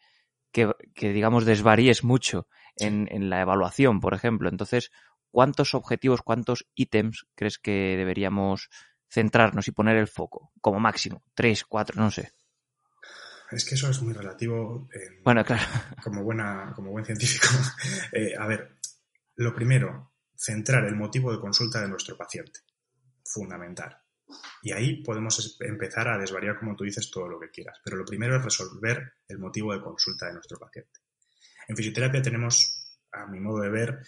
que, 0.56 0.72
que 0.94 1.12
digamos, 1.12 1.44
desvaríes 1.44 2.06
mucho 2.06 2.48
en, 2.78 3.30
la 3.30 3.42
evaluación, 3.42 4.00
por 4.00 4.14
ejemplo. 4.14 4.48
Entonces, 4.48 4.90
¿cuántos 5.30 5.74
objetivos, 5.74 6.22
cuántos 6.22 6.66
ítems 6.76 7.28
crees 7.36 7.60
que 7.60 7.98
deberíamos 7.98 8.70
centrarnos 9.10 9.68
y 9.68 9.74
poner 9.74 9.98
el 9.98 10.08
foco? 10.08 10.54
Como 10.62 10.80
máximo, 10.80 11.22
tres, 11.34 11.66
cuatro, 11.66 12.02
no 12.02 12.10
sé. 12.10 12.32
Es 13.52 13.66
que 13.66 13.76
eso 13.76 13.90
es 13.90 14.02
muy 14.02 14.14
relativo. 14.14 14.88
bueno, 15.26 15.44
claro. 15.44 15.64
Como, 16.02 16.24
buena, 16.24 16.72
como 16.74 16.92
buen 16.92 17.04
científico. 17.04 17.48
Eh, 18.14 18.34
a 18.40 18.48
ver, 18.48 18.78
lo 19.36 19.54
primero, 19.54 20.14
centrar 20.38 20.86
el 20.86 20.96
motivo 20.96 21.34
de 21.34 21.40
consulta 21.42 21.82
de 21.82 21.90
nuestro 21.90 22.16
paciente. 22.16 22.62
Fundamental. 23.26 24.05
Y 24.62 24.72
ahí 24.72 25.04
podemos 25.04 25.58
empezar 25.62 26.08
a 26.08 26.18
desvariar, 26.18 26.60
como 26.60 26.76
tú 26.76 26.84
dices, 26.84 27.12
todo 27.12 27.28
lo 27.28 27.40
que 27.40 27.50
quieras. 27.50 27.80
Pero 27.84 27.98
lo 27.98 28.06
primero 28.06 28.36
es 28.36 28.44
resolver 28.44 29.14
el 29.28 29.38
motivo 29.38 29.74
de 29.74 29.82
consulta 29.82 30.28
de 30.28 30.34
nuestro 30.34 30.58
paciente. 30.58 31.00
En 31.68 31.76
fisioterapia 31.76 32.22
tenemos, 32.22 32.98
a 33.12 33.26
mi 33.28 33.40
modo 33.40 33.62
de 33.62 33.70
ver, 33.70 34.00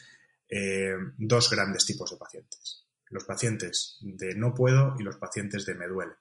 eh, 0.50 0.96
dos 1.18 1.50
grandes 1.50 1.86
tipos 1.86 2.12
de 2.12 2.18
pacientes. 2.18 2.86
Los 3.10 3.26
pacientes 3.26 3.98
de 4.02 4.36
no 4.36 4.54
puedo 4.54 4.96
y 5.00 5.04
los 5.04 5.18
pacientes 5.18 5.66
de 5.66 5.76
me 5.76 5.88
duele. 5.88 6.14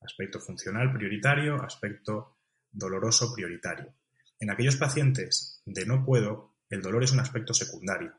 Aspecto 0.00 0.40
funcional 0.40 0.92
prioritario, 0.92 1.62
aspecto 1.62 2.38
doloroso 2.70 3.32
prioritario. 3.34 3.94
En 4.38 4.50
aquellos 4.50 4.76
pacientes 4.76 5.62
de 5.64 5.86
no 5.86 6.04
puedo, 6.04 6.56
el 6.68 6.82
dolor 6.82 7.04
es 7.04 7.12
un 7.12 7.20
aspecto 7.20 7.54
secundario 7.54 8.12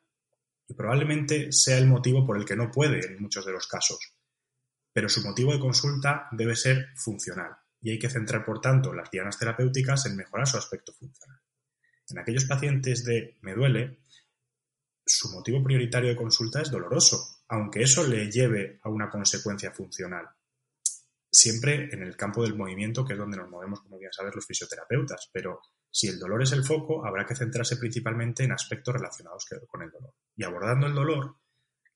y 0.68 0.74
probablemente 0.74 1.52
sea 1.52 1.78
el 1.78 1.88
motivo 1.88 2.26
por 2.26 2.38
el 2.38 2.46
que 2.46 2.56
no 2.56 2.72
puede 2.72 3.06
en 3.06 3.22
muchos 3.22 3.46
de 3.46 3.54
los 3.54 3.68
casos. 3.68 4.00
Pero 4.98 5.10
su 5.10 5.22
motivo 5.22 5.54
de 5.54 5.60
consulta 5.60 6.28
debe 6.32 6.56
ser 6.56 6.88
funcional 6.96 7.56
y 7.80 7.92
hay 7.92 8.00
que 8.00 8.10
centrar, 8.10 8.44
por 8.44 8.60
tanto, 8.60 8.96
las 8.96 9.12
dianas 9.12 9.38
terapéuticas 9.38 10.08
en 10.08 10.16
mejorar 10.16 10.48
su 10.48 10.58
aspecto 10.58 10.92
funcional. 10.92 11.40
En 12.10 12.18
aquellos 12.18 12.46
pacientes 12.46 13.06
de 13.06 13.38
me 13.42 13.54
duele, 13.54 14.00
su 15.06 15.30
motivo 15.30 15.64
prioritario 15.64 16.10
de 16.10 16.16
consulta 16.16 16.64
es 16.64 16.72
doloroso, 16.72 17.44
aunque 17.48 17.84
eso 17.84 18.08
le 18.08 18.32
lleve 18.32 18.80
a 18.82 18.90
una 18.90 19.08
consecuencia 19.08 19.72
funcional. 19.72 20.26
Siempre 21.32 21.94
en 21.94 22.02
el 22.02 22.18
campo 22.18 22.42
del 22.42 22.56
movimiento, 22.56 23.06
que 23.06 23.14
es 23.14 23.20
donde 23.20 23.38
nos 23.38 23.52
movemos, 23.52 23.82
como 23.82 24.00
bien 24.00 24.12
sabes, 24.12 24.34
los 24.34 24.48
fisioterapeutas, 24.48 25.30
pero 25.32 25.62
si 25.92 26.08
el 26.08 26.18
dolor 26.18 26.42
es 26.42 26.54
el 26.54 26.64
foco, 26.64 27.06
habrá 27.06 27.24
que 27.24 27.36
centrarse 27.36 27.78
principalmente 27.78 28.46
en 28.46 28.52
aspectos 28.52 28.96
relacionados 28.96 29.46
con 29.68 29.84
el 29.84 29.92
dolor. 29.92 30.16
Y 30.36 30.44
abordando 30.44 30.88
el 30.88 30.96
dolor, 30.96 31.36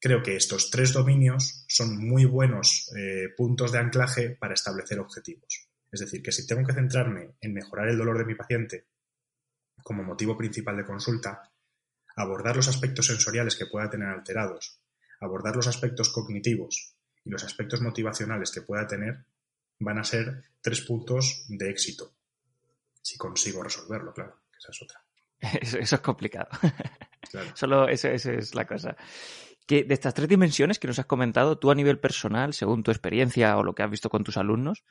creo 0.02 0.24
que 0.24 0.36
estos 0.36 0.72
tres 0.72 0.92
dominios 0.92 1.64
son 1.68 1.96
muy 1.96 2.26
buenos 2.26 2.92
eh, 2.98 3.30
puntos 3.38 3.72
de 3.72 3.78
anclaje 3.78 4.32
para 4.32 4.56
establecer 4.56 5.00
objetivos. 5.00 5.70
Es 5.92 6.00
decir, 6.00 6.24
que 6.24 6.32
si 6.32 6.48
tengo 6.48 6.66
que 6.66 6.74
centrarme 6.74 7.36
en 7.40 7.54
mejorar 7.54 7.88
el 7.88 7.98
dolor 7.98 8.18
de 8.18 8.26
mi 8.26 8.34
paciente 8.34 8.88
como 9.84 10.04
motivo 10.04 10.36
principal 10.36 10.76
de 10.76 10.86
consulta, 10.86 11.52
abordar 12.16 12.56
los 12.56 12.68
aspectos 12.68 13.06
sensoriales 13.06 13.56
que 13.56 13.68
pueda 13.68 13.90
tener 13.90 14.08
alterados, 14.08 14.82
abordar 15.20 15.56
los 15.56 15.68
aspectos 15.68 16.10
cognitivos 16.10 16.96
y 17.24 17.30
los 17.30 17.44
aspectos 17.44 17.82
motivacionales 17.82 18.52
que 18.52 18.64
pueda 18.64 18.88
tener, 18.88 19.26
van 19.80 20.00
a 20.00 20.04
ser 20.04 20.44
tres 20.62 20.82
puntos 20.82 21.46
de 21.48 21.70
éxito. 21.70 22.16
Si 23.02 23.18
consigo 23.18 23.64
resolverlo, 23.64 24.14
claro, 24.14 24.42
esa 24.58 24.72
es 24.72 24.82
otra. 24.82 25.04
Eso, 25.62 25.80
es 25.80 26.02
complicado. 26.02 26.48
Solo 27.56 27.88
eso, 27.88 28.10
es 28.10 28.54
la 28.54 28.68
cosa. 28.68 28.96
Que 29.67 29.84
de 29.84 29.93
estas 29.93 30.13
tres 30.13 30.28
dimensiones 30.28 30.80
que 30.80 30.88
nos 30.88 31.00
has 31.00 31.06
comentado, 31.06 31.58
tú 31.58 31.71
a 31.71 31.76
nivel 31.76 32.00
personal, 32.00 32.54
según 32.54 32.84
tu 32.84 32.91
experiencia 32.91 33.58
o 33.58 33.63
lo 33.63 33.74
que 33.74 33.84
has 33.84 33.89
visto 33.89 34.10
con 34.10 34.24
tus 34.24 34.38
alumnos, 34.38 34.84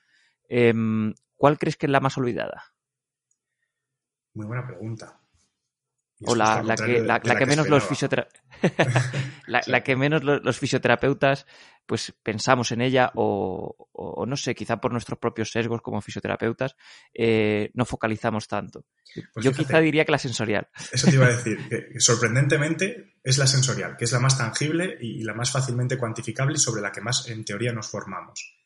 em, 0.49 1.15
¿cuál 1.37 1.59
crees 1.59 1.77
que 1.77 1.87
es 1.87 1.93
la 1.93 2.01
más 2.01 2.17
olvidada? 2.17 2.73
Muy 4.35 4.47
buena 4.47 4.67
pregunta. 4.67 5.20
O 6.27 6.35
la, 6.35 6.63
que, 6.77 7.01
la, 7.01 7.21
que, 7.21 7.47
menos 7.47 7.69
los 7.69 7.89
la, 9.47 9.83
que 9.83 9.97
menos 9.97 10.23
los, 10.23 10.59
fisioterapeutas 10.59 11.47
pues 11.87 12.15
pensamos 12.23 12.73
en 12.73 12.83
ella 12.83 13.11
o, 13.15 14.25
no 14.27 14.37
sé, 14.37 14.55
quizá 14.55 14.77
por 14.81 14.93
nuestros 14.93 15.19
propios 15.19 15.51
sesgos 15.51 15.81
como 15.81 16.01
fisioterapeutas 16.03 16.77
eh, 17.15 17.71
no 17.75 17.87
focalizamos 17.87 18.47
tanto. 18.49 18.85
Pues 19.33 19.45
Yo 19.45 19.53
quizá 19.53 19.81
diría 19.81 20.05
que 20.05 20.13
la 20.13 20.19
sensorial. 20.19 20.69
Eso 20.93 21.09
te 21.09 21.15
iba 21.15 21.27
a 21.27 21.31
decir, 21.37 21.59
que 21.69 21.99
sorprendentemente 21.99 23.15
es 23.25 23.39
la 23.39 23.47
sensorial, 23.47 23.97
que 23.97 24.05
es 24.05 24.13
la 24.13 24.21
más 24.21 24.37
tangible 24.37 24.99
y 25.01 25.23
la 25.23 25.35
más 25.35 25.51
fácilmente 25.51 25.97
cuantificable 25.97 26.55
y 26.57 26.61
sobre 26.61 26.83
la 26.83 26.93
que 26.93 27.01
más 27.01 27.29
en 27.29 27.45
teoría 27.45 27.73
nos 27.73 27.89
formamos. 27.89 28.57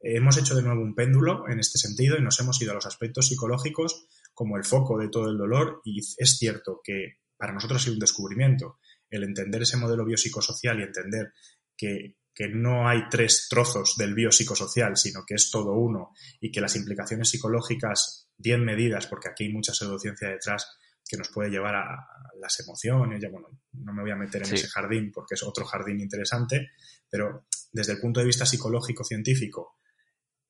hemos 0.00 0.36
hecho 0.36 0.56
de 0.56 0.62
nuevo 0.62 0.82
un 0.82 0.94
péndulo 0.94 1.48
en 1.48 1.60
este 1.60 1.78
sentido 1.78 2.18
y 2.18 2.22
nos 2.22 2.38
hemos 2.40 2.60
ido 2.60 2.72
a 2.72 2.74
los 2.74 2.86
aspectos 2.86 3.28
psicológicos 3.28 4.08
como 4.34 4.56
el 4.56 4.64
foco 4.64 4.98
de 4.98 5.08
todo 5.08 5.30
el 5.30 5.38
dolor 5.38 5.80
y 5.84 6.00
es 6.00 6.36
cierto 6.36 6.80
que 6.82 7.20
para 7.36 7.52
nosotros 7.52 7.80
ha 7.80 7.84
sido 7.84 7.94
un 7.94 8.00
descubrimiento 8.00 8.78
el 9.10 9.24
entender 9.24 9.62
ese 9.62 9.76
modelo 9.76 10.04
biopsicosocial 10.04 10.80
y 10.80 10.82
entender 10.82 11.32
que, 11.76 12.16
no 12.52 12.88
hay 12.88 13.08
tres 13.08 13.46
trozos 13.48 13.94
del 13.96 14.12
biopsicosocial, 14.12 14.96
sino 14.96 15.24
que 15.24 15.34
es 15.34 15.50
todo 15.52 15.72
uno 15.74 16.10
y 16.40 16.50
que 16.50 16.60
las 16.60 16.74
implicaciones 16.74 17.30
psicológicas 17.30 18.28
bien 18.36 18.64
medidas, 18.64 19.06
porque 19.06 19.28
aquí 19.28 19.44
hay 19.44 19.52
mucha 19.52 19.72
pseudociencia 19.72 20.30
detrás 20.30 20.76
que 21.08 21.16
nos 21.16 21.28
puede 21.28 21.50
llevar 21.50 21.76
a, 21.76 22.08
las 22.40 22.58
emociones, 22.58 23.22
ya 23.22 23.28
bueno, 23.30 23.48
no 23.74 23.92
me 23.94 24.02
voy 24.02 24.10
a 24.10 24.16
meter 24.16 24.42
en 24.44 24.52
ese 24.52 24.66
jardín 24.66 25.12
porque 25.12 25.34
es 25.34 25.44
otro 25.44 25.64
jardín 25.64 26.00
interesante, 26.00 26.70
pero 27.08 27.46
desde 27.72 27.92
el 27.92 28.00
punto 28.00 28.18
de 28.18 28.26
vista 28.26 28.44
psicológico-científico, 28.44 29.78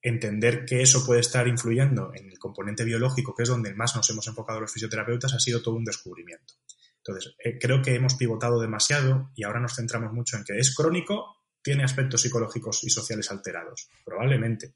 entender 0.05 0.67
que 0.67 0.83
eso 0.83 1.05
puede 1.07 1.21
estar 1.21 1.49
influyendo 1.49 2.13
en 2.15 2.31
el 2.31 2.39
componente 2.39 2.85
biológico, 2.85 3.35
que 3.35 3.45
es 3.45 3.49
donde 3.49 3.75
más 3.75 3.97
nos 3.97 4.09
hemos 4.11 4.29
enfocado 4.29 4.61
los 4.61 4.71
fisioterapeutas, 4.71 5.33
ha 5.33 5.41
sido 5.41 5.63
todo 5.63 5.77
un 5.77 5.85
descubrimiento. 5.85 6.55
Entonces, 6.99 7.35
eh, 7.43 7.59
creo 7.59 7.81
que 7.81 7.95
hemos 7.95 8.15
pivotado 8.15 8.61
demasiado 8.61 9.31
y 9.35 9.45
ahora 9.45 9.61
nos 9.61 9.75
centramos 9.75 10.13
mucho 10.13 10.37
en 10.37 10.45
que 10.45 10.59
es 10.59 10.75
crónico, 10.75 11.39
tiene 11.63 11.85
aspectos 11.85 12.21
psicológicos 12.21 12.85
y 12.85 12.91
sociales 12.91 13.31
alterados, 13.31 13.89
probablemente, 14.05 14.75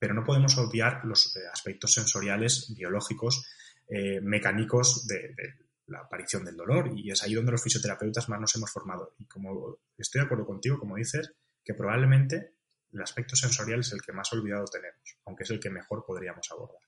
pero 0.00 0.14
no 0.14 0.24
podemos 0.24 0.58
obviar 0.58 1.04
los 1.04 1.36
eh, 1.36 1.40
aspectos 1.52 1.92
sensoriales, 1.92 2.74
biológicos, 2.76 3.46
eh, 3.88 4.20
mecánicos 4.20 5.06
de, 5.06 5.28
de, 5.28 5.54
la 5.86 6.00
aparición 6.00 6.44
del 6.44 6.56
dolor 6.56 6.90
y 6.96 7.12
es 7.12 7.22
ahí 7.22 7.34
donde 7.34 7.52
los 7.52 7.62
fisioterapeutas 7.62 8.28
más 8.28 8.40
nos 8.40 8.56
hemos 8.56 8.72
formado. 8.72 9.14
Y 9.20 9.26
como 9.26 9.78
estoy 9.96 10.20
de 10.20 10.24
acuerdo 10.24 10.44
contigo, 10.44 10.80
como 10.80 10.96
dices, 10.96 11.30
que 11.64 11.74
probablemente 11.74 12.55
el 12.96 13.02
aspecto 13.02 13.36
sensorial 13.36 13.80
es 13.80 13.92
el 13.92 14.02
que 14.02 14.12
más 14.12 14.32
olvidado 14.32 14.64
tenemos, 14.66 15.18
aunque 15.24 15.44
es 15.44 15.50
el 15.50 15.60
que 15.60 15.70
mejor 15.70 16.04
podríamos 16.04 16.50
abordar. 16.50 16.80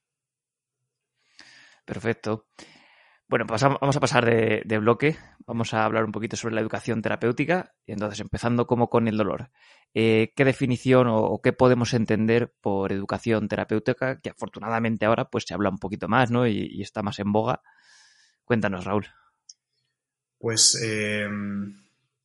Perfecto. 1.85 2.49
Bueno, 3.29 3.47
pues 3.47 3.63
vamos 3.63 3.97
a 3.97 4.01
pasar 4.01 4.25
de, 4.25 4.79
bloque. 4.79 5.17
Vamos 5.47 5.75
a 5.75 5.85
hablar 5.85 6.05
un 6.05 6.13
poquito 6.13 6.37
sobre 6.37 6.55
la 6.55 6.63
educación 6.63 7.03
terapéutica. 7.03 7.75
Y 7.85 7.93
entonces, 7.93 8.21
empezando 8.21 8.67
como 8.67 8.89
con 8.89 9.07
el 9.07 9.19
dolor. 9.19 9.51
Eh, 9.93 10.33
¿Qué 10.35 10.45
definición 10.47 11.09
o, 11.11 11.41
qué 11.43 11.53
podemos 11.53 11.93
entender 11.93 12.55
por 12.61 12.93
educación 12.93 13.49
terapéutica? 13.49 14.21
Que 14.21 14.31
afortunadamente 14.31 15.05
ahora 15.05 15.29
pues 15.31 15.45
se 15.47 15.55
habla 15.55 15.69
un 15.69 15.79
poquito 15.79 16.09
más, 16.09 16.31
¿no? 16.31 16.47
Y, 16.47 16.81
está 16.81 17.03
más 17.03 17.19
en 17.19 17.33
boga. 17.33 17.63
Cuéntanos, 18.45 18.85
Raúl. 18.85 19.07
Pues 20.39 20.81
eh, 20.83 21.29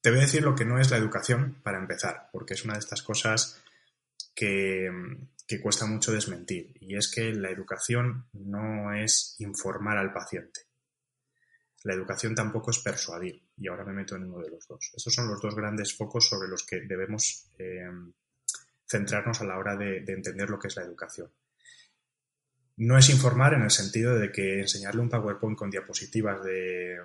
te 0.04 0.10
voy 0.10 0.20
a 0.20 0.24
decir 0.24 0.44
lo 0.44 0.56
que 0.56 0.66
no 0.66 0.80
es 0.80 0.92
la 0.92 0.98
educación 0.98 1.56
para 1.64 1.80
empezar, 1.80 2.30
porque 2.34 2.54
es 2.54 2.66
una 2.66 2.74
de 2.74 2.80
estas 2.80 3.02
cosas 3.02 3.63
que, 4.34 4.90
cuesta 5.62 5.86
mucho 5.86 6.12
desmentir, 6.12 6.74
y 6.80 6.96
es 6.96 7.12
que 7.12 7.32
la 7.32 7.52
educación 7.52 8.28
no 8.34 8.92
es 8.94 9.36
informar 9.38 10.00
al 10.00 10.12
paciente. 10.12 10.62
La 11.84 11.94
educación 11.94 12.34
tampoco 12.34 12.72
es 12.72 12.80
persuadir, 12.80 13.44
y 13.58 13.68
ahora 13.68 13.86
me 13.86 13.94
meto 13.94 14.16
en 14.16 14.24
uno 14.24 14.40
de 14.40 14.50
los 14.50 14.68
dos. 14.68 14.92
Esos 14.96 15.14
son 15.14 15.28
los 15.28 15.40
dos 15.42 15.56
grandes 15.56 15.96
focos 15.96 16.28
sobre 16.28 16.50
los 16.50 16.66
que 16.66 16.82
debemos 16.82 17.52
eh, 17.60 17.86
centrarnos 18.88 19.42
a 19.42 19.46
la 19.46 19.58
hora 19.58 19.76
de, 19.76 19.98
entender 20.08 20.50
lo 20.50 20.58
que 20.58 20.70
es 20.70 20.76
la 20.76 20.84
educación. 20.84 21.32
No 22.76 22.98
es 22.98 23.10
informar 23.10 23.54
en 23.54 23.62
el 23.62 23.70
sentido 23.70 24.18
de 24.18 24.32
que 24.32 24.62
enseñarle 24.62 25.02
un 25.02 25.10
PowerPoint 25.10 25.58
con 25.58 25.70
diapositivas 25.70 26.44
de, 26.44 26.98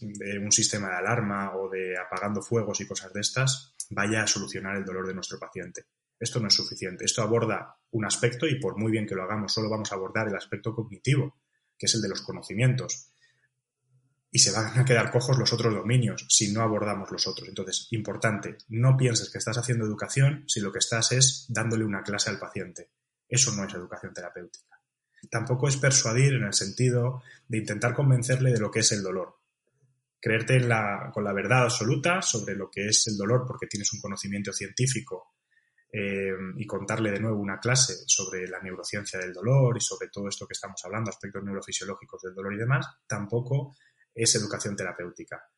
de, 0.00 0.38
un 0.38 0.52
sistema 0.52 0.90
de 0.90 0.96
alarma 0.96 1.56
o 1.56 1.70
de 1.70 1.96
apagando 1.96 2.42
fuegos 2.42 2.82
y 2.82 2.86
cosas 2.86 3.14
de 3.14 3.20
estas 3.20 3.74
vaya 3.88 4.22
a 4.22 4.26
solucionar 4.26 4.76
el 4.76 4.84
dolor 4.84 5.06
de 5.06 5.14
nuestro 5.14 5.38
paciente. 5.38 5.86
Esto 6.18 6.40
no 6.40 6.48
es 6.48 6.54
suficiente. 6.54 7.04
Esto 7.04 7.22
aborda 7.22 7.76
un 7.90 8.04
aspecto 8.04 8.46
y 8.46 8.58
por 8.58 8.78
muy 8.78 8.90
bien 8.90 9.06
que 9.06 9.14
lo 9.14 9.22
hagamos, 9.22 9.52
solo 9.52 9.68
vamos 9.68 9.92
a 9.92 9.96
abordar 9.96 10.28
el 10.28 10.36
aspecto 10.36 10.74
cognitivo, 10.74 11.36
que 11.78 11.86
es 11.86 11.94
el 11.94 12.02
de 12.02 12.08
los 12.08 12.22
conocimientos. 12.22 13.10
Y 14.30 14.38
se 14.38 14.52
van 14.52 14.78
a 14.78 14.84
quedar 14.84 15.10
cojos 15.10 15.38
los 15.38 15.52
otros 15.52 15.74
dominios 15.74 16.26
si 16.28 16.52
no 16.52 16.62
abordamos 16.62 17.10
los 17.10 17.26
otros. 17.26 17.48
Entonces, 17.48 17.88
importante, 17.90 18.58
no 18.68 18.96
pienses 18.96 19.30
que 19.30 19.38
estás 19.38 19.58
haciendo 19.58 19.84
educación 19.84 20.44
si 20.46 20.60
lo 20.60 20.72
que 20.72 20.78
estás 20.78 21.12
es 21.12 21.46
dándole 21.48 21.84
una 21.84 22.02
clase 22.02 22.30
al 22.30 22.38
paciente. 22.38 22.90
Eso 23.28 23.54
no 23.54 23.64
es 23.64 23.74
educación 23.74 24.12
terapéutica. 24.12 24.80
Tampoco 25.30 25.68
es 25.68 25.76
persuadir 25.76 26.34
en 26.34 26.44
el 26.44 26.54
sentido 26.54 27.22
de 27.48 27.58
intentar 27.58 27.94
convencerle 27.94 28.52
de 28.52 28.60
lo 28.60 28.70
que 28.70 28.80
es 28.80 28.92
el 28.92 29.02
dolor. 29.02 29.36
Creerte 30.20 30.60
con 31.12 31.24
la 31.24 31.32
verdad 31.32 31.64
absoluta 31.64 32.22
sobre 32.22 32.54
lo 32.54 32.70
que 32.70 32.88
es 32.88 33.06
el 33.06 33.16
dolor 33.16 33.44
porque 33.46 33.66
tienes 33.66 33.92
un 33.92 34.00
conocimiento 34.00 34.52
científico 34.52 35.35
eh, 35.98 36.34
y 36.58 36.66
contarle 36.66 37.10
de 37.10 37.20
nuevo 37.20 37.38
una 37.38 37.58
clase 37.58 37.94
sobre 38.06 38.46
la 38.48 38.60
neurociencia 38.60 39.18
del 39.18 39.32
dolor 39.32 39.78
y 39.78 39.80
sobre 39.80 40.08
todo 40.08 40.28
esto 40.28 40.46
que 40.46 40.52
estamos 40.52 40.84
hablando, 40.84 41.08
aspectos 41.08 41.42
neurofisiológicos 41.42 42.20
del 42.20 42.34
dolor 42.34 42.52
y 42.52 42.58
demás, 42.58 42.86
tampoco 43.06 43.74
es 44.14 44.34
educación 44.34 44.76
terapéutica. 44.76 45.48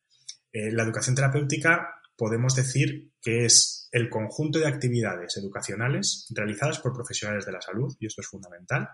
Eh, 0.49 0.71
la 0.71 0.83
educación 0.83 1.13
terapéutica 1.13 1.99
podemos 2.15 2.55
decir 2.55 3.11
que 3.21 3.43
es 3.43 3.89
el 3.91 4.09
conjunto 4.09 4.59
de 4.59 4.67
actividades 4.67 5.35
educacionales 5.35 6.25
realizadas 6.29 6.79
por 6.79 6.93
profesionales 6.93 7.45
de 7.45 7.51
la 7.51 7.61
salud, 7.61 7.93
y 7.99 8.05
esto 8.05 8.21
es 8.21 8.27
fundamental, 8.27 8.87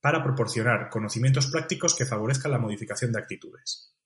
para 0.00 0.22
proporcionar 0.22 0.90
conocimientos 0.90 1.48
prácticos 1.50 1.96
que 1.96 2.06
favorezcan 2.06 2.52
la 2.52 2.60
modificación 2.60 3.10
de 3.10 3.18
actitudes. 3.18 3.96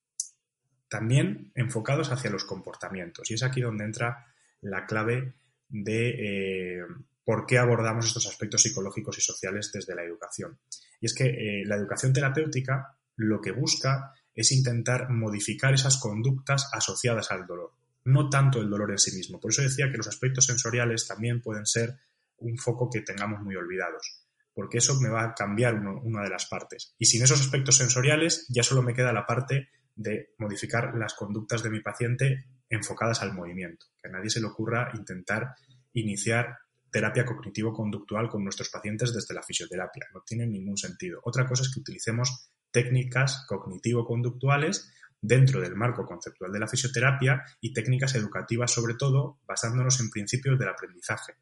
También 0.89 1.53
enfocados 1.55 2.11
hacia 2.11 2.31
los 2.31 2.47
comportamientos, 2.47 3.31
y 3.31 3.35
es 3.35 3.43
aquí 3.43 3.61
donde 3.61 3.85
entra 3.85 4.27
la 4.63 4.87
clave 4.87 5.35
de 5.71 6.79
eh, 6.79 6.83
por 7.25 7.47
qué 7.47 7.59
abordamos 7.59 8.07
estos 8.07 8.27
aspectos 8.27 8.63
psicológicos 8.63 9.17
y 9.19 9.21
sociales 9.21 9.71
desde 9.73 9.95
la 9.95 10.03
educación. 10.03 10.59
Y 11.01 11.07
es 11.07 11.15
que 11.15 11.27
eh, 11.27 11.65
la 11.65 11.77
educación 11.77 12.13
terapéutica 12.13 12.97
lo 13.17 13.41
que 13.41 13.53
busca 13.53 14.13
es 14.35 14.53
intentar 14.53 15.11
modificar 15.11 15.75
esas 15.75 15.99
conductas 15.99 16.69
asociadas 16.73 17.31
al 17.31 17.47
dolor, 17.47 17.73
no 18.05 18.29
tanto 18.29 18.61
el 18.61 18.71
dolor 18.71 18.91
en 18.91 18.99
sí 18.99 19.15
mismo. 19.17 19.41
Por 19.41 19.51
eso 19.51 19.63
decía 19.63 19.91
que 19.91 19.99
los 19.99 20.09
aspectos 20.09 20.47
sensoriales 20.47 21.07
también 21.07 21.41
pueden 21.41 21.67
ser 21.67 21.99
un 22.39 22.57
foco 22.57 22.89
que 22.91 23.03
tengamos 23.03 23.41
muy 23.41 23.57
olvidados, 23.57 24.25
porque 24.55 24.79
eso 24.79 24.99
me 25.01 25.11
va 25.11 25.25
a 25.25 25.35
cambiar 25.35 25.75
una 25.75 26.23
de 26.23 26.31
las 26.31 26.47
partes. 26.47 26.95
Y 26.99 27.07
sin 27.07 27.23
esos 27.23 27.41
aspectos 27.41 27.77
sensoriales 27.77 28.47
ya 28.49 28.63
solo 28.63 28.83
me 28.83 28.95
queda 28.95 29.13
la 29.13 29.27
parte 29.27 29.69
de 29.95 30.33
modificar 30.39 30.95
las 30.97 31.15
conductas 31.15 31.63
de 31.63 31.71
mi 31.71 31.81
paciente 31.81 32.47
enfocadas 32.71 33.21
al 33.23 33.35
movimiento. 33.35 33.87
Que 34.01 34.09
a 34.09 34.13
nadie 34.13 34.31
se 34.31 34.41
le 34.41 34.47
ocurra 34.47 34.91
intentar 34.95 35.55
iniciar 35.93 36.57
terapia 36.91 37.25
cognitivo-conductual 37.25 38.29
con 38.29 38.43
nuestros 38.43 38.71
pacientes 38.71 39.13
desde 39.13 39.35
la 39.35 39.43
fisioterapia. 39.43 40.07
No 40.15 40.23
tiene 40.25 40.47
ningún 40.47 40.77
sentido. 40.77 41.21
Otra 41.25 41.47
cosa 41.47 41.63
es 41.63 41.73
que 41.73 41.81
utilicemos 41.81 42.51
técnicas 42.71 43.45
cognitivo-conductuales 43.49 44.93
dentro 45.21 45.61
del 45.61 45.77
marco 45.77 46.07
conceptual 46.07 46.51
de 46.51 46.61
la 46.61 46.69
fisioterapia 46.69 47.45
y 47.61 47.73
técnicas 47.73 48.15
educativas 48.15 48.71
sobre 48.71 48.95
todo 48.95 49.39
basándonos 49.47 50.01
en 50.01 50.11
principios 50.11 50.59
del 50.59 50.69
aprendizaje. 50.69 51.35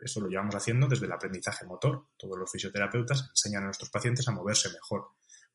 Eso 0.00 0.20
lo 0.20 0.28
llevamos 0.28 0.54
haciendo 0.54 0.86
desde 0.86 1.06
el 1.06 1.12
aprendizaje 1.12 1.66
motor. 1.66 2.06
Todos 2.16 2.38
los 2.38 2.50
fisioterapeutas 2.50 3.30
enseñan 3.30 3.62
a 3.62 3.66
nuestros 3.66 3.90
pacientes 3.90 4.26
a 4.28 4.32
moverse 4.32 4.68
mejor. 4.72 5.08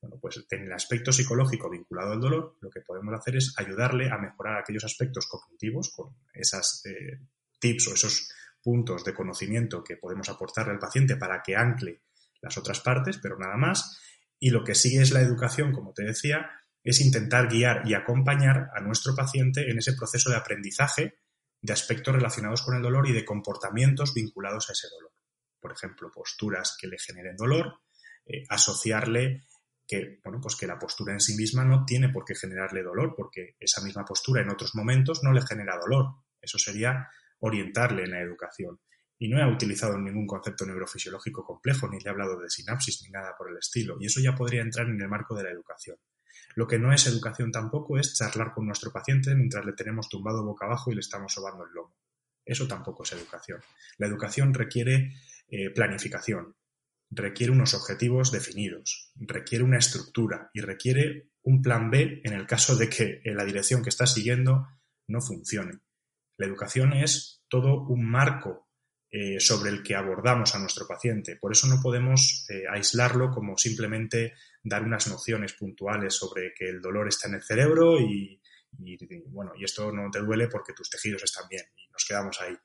Bueno, 0.03 0.17
pues 0.19 0.45
en 0.51 0.63
el 0.63 0.73
aspecto 0.73 1.13
psicológico 1.13 1.69
vinculado 1.69 2.11
al 2.11 2.19
dolor, 2.19 2.57
lo 2.59 2.69
que 2.69 2.81
podemos 2.81 3.13
hacer 3.17 3.37
es 3.37 3.53
ayudarle 3.55 4.09
a 4.11 4.17
mejorar 4.17 4.57
aquellos 4.57 4.83
aspectos 4.83 5.27
cognitivos 5.27 5.93
con 5.95 6.13
esas 6.33 6.81
eh, 6.85 7.21
tips 7.57 7.87
o 7.87 7.93
esos 7.93 8.29
puntos 8.61 9.05
de 9.05 9.13
conocimiento 9.13 9.81
que 9.81 9.95
podemos 9.95 10.27
aportarle 10.27 10.73
al 10.73 10.79
paciente 10.79 11.15
para 11.15 11.41
que 11.41 11.55
ancle 11.55 12.01
las 12.41 12.57
otras 12.57 12.81
partes, 12.81 13.17
pero 13.17 13.37
nada 13.39 13.55
más. 13.55 13.97
Y 14.37 14.49
lo 14.49 14.65
que 14.65 14.75
sigue 14.75 15.01
es 15.01 15.11
la 15.11 15.21
educación, 15.21 15.71
como 15.71 15.93
te 15.93 16.03
decía, 16.03 16.51
es 16.83 16.99
intentar 16.99 17.47
guiar 17.47 17.87
y 17.87 17.93
acompañar 17.93 18.71
a 18.75 18.81
nuestro 18.81 19.15
paciente 19.15 19.71
en 19.71 19.77
ese 19.77 19.93
proceso 19.93 20.29
de 20.29 20.35
aprendizaje 20.35 21.13
de 21.61 21.71
aspectos 21.71 22.13
relacionados 22.13 22.61
con 22.61 22.75
el 22.75 22.81
dolor 22.81 23.07
y 23.07 23.13
de 23.13 23.23
comportamientos 23.23 24.13
vinculados 24.13 24.69
a 24.69 24.73
ese 24.73 24.89
dolor. 24.89 25.13
Por 25.61 25.71
ejemplo, 25.71 26.11
posturas 26.13 26.75
que 26.77 26.87
le 26.87 26.99
generen 26.99 27.37
dolor, 27.37 27.79
eh, 28.25 28.43
asociarle 28.49 29.45
que, 29.93 30.19
bueno, 30.23 30.39
pues 30.41 30.55
que 30.55 30.65
la 30.65 30.79
postura 30.79 31.13
en 31.13 31.19
sí 31.19 31.35
misma 31.35 31.63
no 31.63 31.85
tiene 31.85 32.09
por 32.09 32.25
qué 32.25 32.33
generarle 32.33 32.81
dolor, 32.81 33.13
porque 33.15 33.55
esa 33.59 33.81
misma 33.83 34.03
postura 34.03 34.41
en 34.41 34.49
otros 34.49 34.73
momentos 34.73 35.23
no 35.23 35.31
le 35.31 35.41
genera 35.41 35.77
dolor. 35.77 36.15
Eso 36.41 36.57
sería 36.57 37.07
orientarle 37.39 38.03
en 38.03 38.11
la 38.11 38.21
educación. 38.21 38.79
Y 39.19 39.29
no 39.29 39.39
he 39.39 39.53
utilizado 39.53 39.97
ningún 39.99 40.25
concepto 40.25 40.65
neurofisiológico 40.65 41.45
complejo, 41.45 41.87
ni 41.87 41.99
le 41.99 42.07
he 42.07 42.09
hablado 42.09 42.39
de 42.39 42.49
sinapsis, 42.49 43.03
ni 43.03 43.11
nada 43.11 43.35
por 43.37 43.51
el 43.51 43.57
estilo. 43.57 43.97
Y 43.99 44.07
eso 44.07 44.19
ya 44.19 44.33
podría 44.33 44.63
entrar 44.63 44.87
en 44.87 44.99
el 44.99 45.07
marco 45.07 45.35
de 45.35 45.43
la 45.43 45.51
educación. 45.51 45.97
Lo 46.55 46.67
que 46.67 46.79
no 46.79 46.91
es 46.91 47.05
educación 47.05 47.51
tampoco 47.51 47.99
es 47.99 48.15
charlar 48.15 48.51
con 48.53 48.65
nuestro 48.65 48.91
paciente 48.91 49.35
mientras 49.35 49.63
le 49.63 49.73
tenemos 49.73 50.09
tumbado 50.09 50.43
boca 50.43 50.65
abajo 50.65 50.91
y 50.91 50.95
le 50.95 51.01
estamos 51.01 51.33
sobando 51.33 51.65
el 51.65 51.71
lomo. 51.71 51.95
Eso 52.43 52.67
tampoco 52.67 53.03
es 53.03 53.11
educación. 53.13 53.61
La 53.99 54.07
educación 54.07 54.53
requiere 54.53 55.13
eh, 55.47 55.69
planificación, 55.69 56.55
requiere 57.15 57.51
unos 57.51 57.73
objetivos 57.73 58.31
definidos, 58.31 59.11
requiere 59.15 59.63
una 59.63 59.77
estructura 59.77 60.49
y 60.53 60.61
requiere 60.61 61.31
un 61.43 61.61
plan 61.61 61.89
B 61.89 62.21
en 62.23 62.33
el 62.33 62.47
caso 62.47 62.75
de 62.75 62.89
que 62.89 63.21
la 63.25 63.45
dirección 63.45 63.83
que 63.83 63.89
está 63.89 64.07
siguiendo 64.07 64.67
no 65.07 65.21
funcione. 65.21 65.79
La 66.37 66.45
educación 66.45 66.93
es 66.93 67.43
todo 67.47 67.83
un 67.83 68.09
marco 68.09 68.69
eh, 69.11 69.39
sobre 69.39 69.69
el 69.69 69.83
que 69.83 69.95
abordamos 69.95 70.55
a 70.55 70.59
nuestro 70.59 70.87
paciente. 70.87 71.35
Por 71.35 71.51
eso 71.51 71.67
no 71.67 71.79
podemos 71.81 72.47
eh, 72.49 72.63
aislarlo 72.67 73.29
como 73.29 73.55
simplemente 73.57 74.33
dar 74.63 74.83
unas 74.83 75.07
nociones 75.07 75.53
puntuales 75.53 76.15
sobre 76.15 76.53
que 76.57 76.67
el 76.67 76.81
dolor 76.81 77.07
está 77.07 77.27
en 77.27 77.35
el 77.35 77.43
cerebro 77.43 77.99
y, 77.99 78.41
bueno, 79.27 79.51
y 79.55 79.65
esto 79.65 79.91
no 79.91 80.09
te 80.09 80.19
duele 80.19 80.47
porque 80.47 80.73
tus 80.73 80.89
tejidos 80.89 81.23
están 81.23 81.47
bien 81.47 81.65
y 81.75 81.91
nos 81.91 82.05
quedamos 82.07 82.41
ahí. 82.41 82.55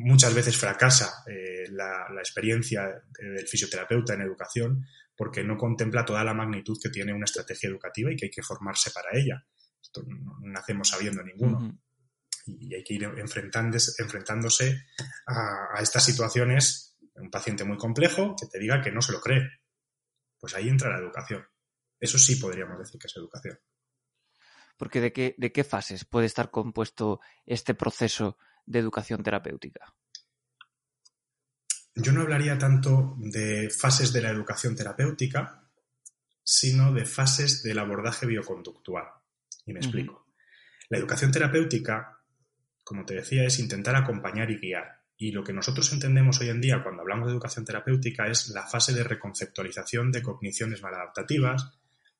Muchas 0.00 0.32
veces 0.32 0.56
fracasa 0.56 1.24
eh, 1.26 1.66
la, 1.72 2.06
experiencia 2.20 3.02
del 3.18 3.48
fisioterapeuta 3.48 4.14
en 4.14 4.22
educación 4.22 4.86
porque 5.16 5.42
no 5.42 5.56
contempla 5.56 6.04
toda 6.04 6.22
la 6.22 6.34
magnitud 6.34 6.78
que 6.80 6.88
tiene 6.88 7.12
una 7.12 7.24
estrategia 7.24 7.68
educativa 7.68 8.12
y 8.12 8.14
que 8.16 8.26
hay 8.26 8.30
que 8.30 8.42
formarse 8.42 8.92
para 8.92 9.18
ella. 9.18 9.44
Esto 9.82 10.04
no, 10.06 10.38
nacemos 10.42 10.88
sabiendo 10.88 11.24
ninguno 11.24 11.76
y 12.46 12.76
hay 12.76 12.84
que 12.84 12.94
ir 12.94 13.04
enfrentándose 13.04 14.86
a, 15.26 15.82
estas 15.82 16.04
situaciones. 16.04 16.96
Un 17.16 17.30
paciente 17.30 17.64
muy 17.64 17.76
complejo 17.76 18.36
que 18.38 18.46
te 18.46 18.60
diga 18.60 18.80
que 18.80 18.92
no 18.92 19.02
se 19.02 19.10
lo 19.10 19.20
cree. 19.20 19.50
Pues 20.38 20.54
ahí 20.54 20.68
entra 20.68 20.90
la 20.90 20.98
educación. 20.98 21.44
Eso 21.98 22.18
sí 22.18 22.36
podríamos 22.36 22.78
decir 22.78 23.00
que 23.00 23.08
es 23.08 23.16
educación. 23.16 23.58
Porque 24.76 25.00
de 25.00 25.12
qué, 25.12 25.34
de 25.36 25.50
qué 25.50 25.64
fases 25.64 26.04
puede 26.04 26.26
estar 26.26 26.52
compuesto 26.52 27.18
este 27.44 27.74
proceso 27.74 28.38
de 28.68 28.78
educación 28.78 29.22
terapéutica? 29.22 29.94
Yo 31.94 32.12
no 32.12 32.20
hablaría 32.20 32.56
tanto 32.58 33.16
de 33.18 33.70
fases 33.70 34.12
de 34.12 34.22
la 34.22 34.30
educación 34.30 34.76
terapéutica, 34.76 35.68
sino 36.44 36.92
de 36.92 37.04
fases 37.04 37.62
del 37.62 37.78
abordaje 37.78 38.26
bioconductual. 38.26 39.06
Y 39.66 39.72
me 39.72 39.80
explico. 39.80 40.26
La 40.88 40.98
educación 40.98 41.32
terapéutica 41.32 42.18
como 42.88 43.04
te 43.04 43.16
decía, 43.16 43.44
es 43.44 43.58
intentar 43.58 43.94
acompañar 43.96 44.50
y 44.50 44.56
guiar. 44.56 45.02
Y 45.18 45.30
lo 45.30 45.44
que 45.44 45.52
nosotros 45.52 45.92
entendemos 45.92 46.40
hoy 46.40 46.48
en 46.48 46.62
día 46.62 46.82
cuando 46.82 47.02
hablamos 47.02 47.26
de 47.26 47.32
educación 47.32 47.66
terapéutica 47.66 48.26
es 48.28 48.48
la 48.48 48.66
fase 48.66 48.94
de 48.94 49.04
reconceptualización 49.04 50.10
de 50.10 50.22
cogniciones 50.22 50.80
maladaptativas 50.80 51.70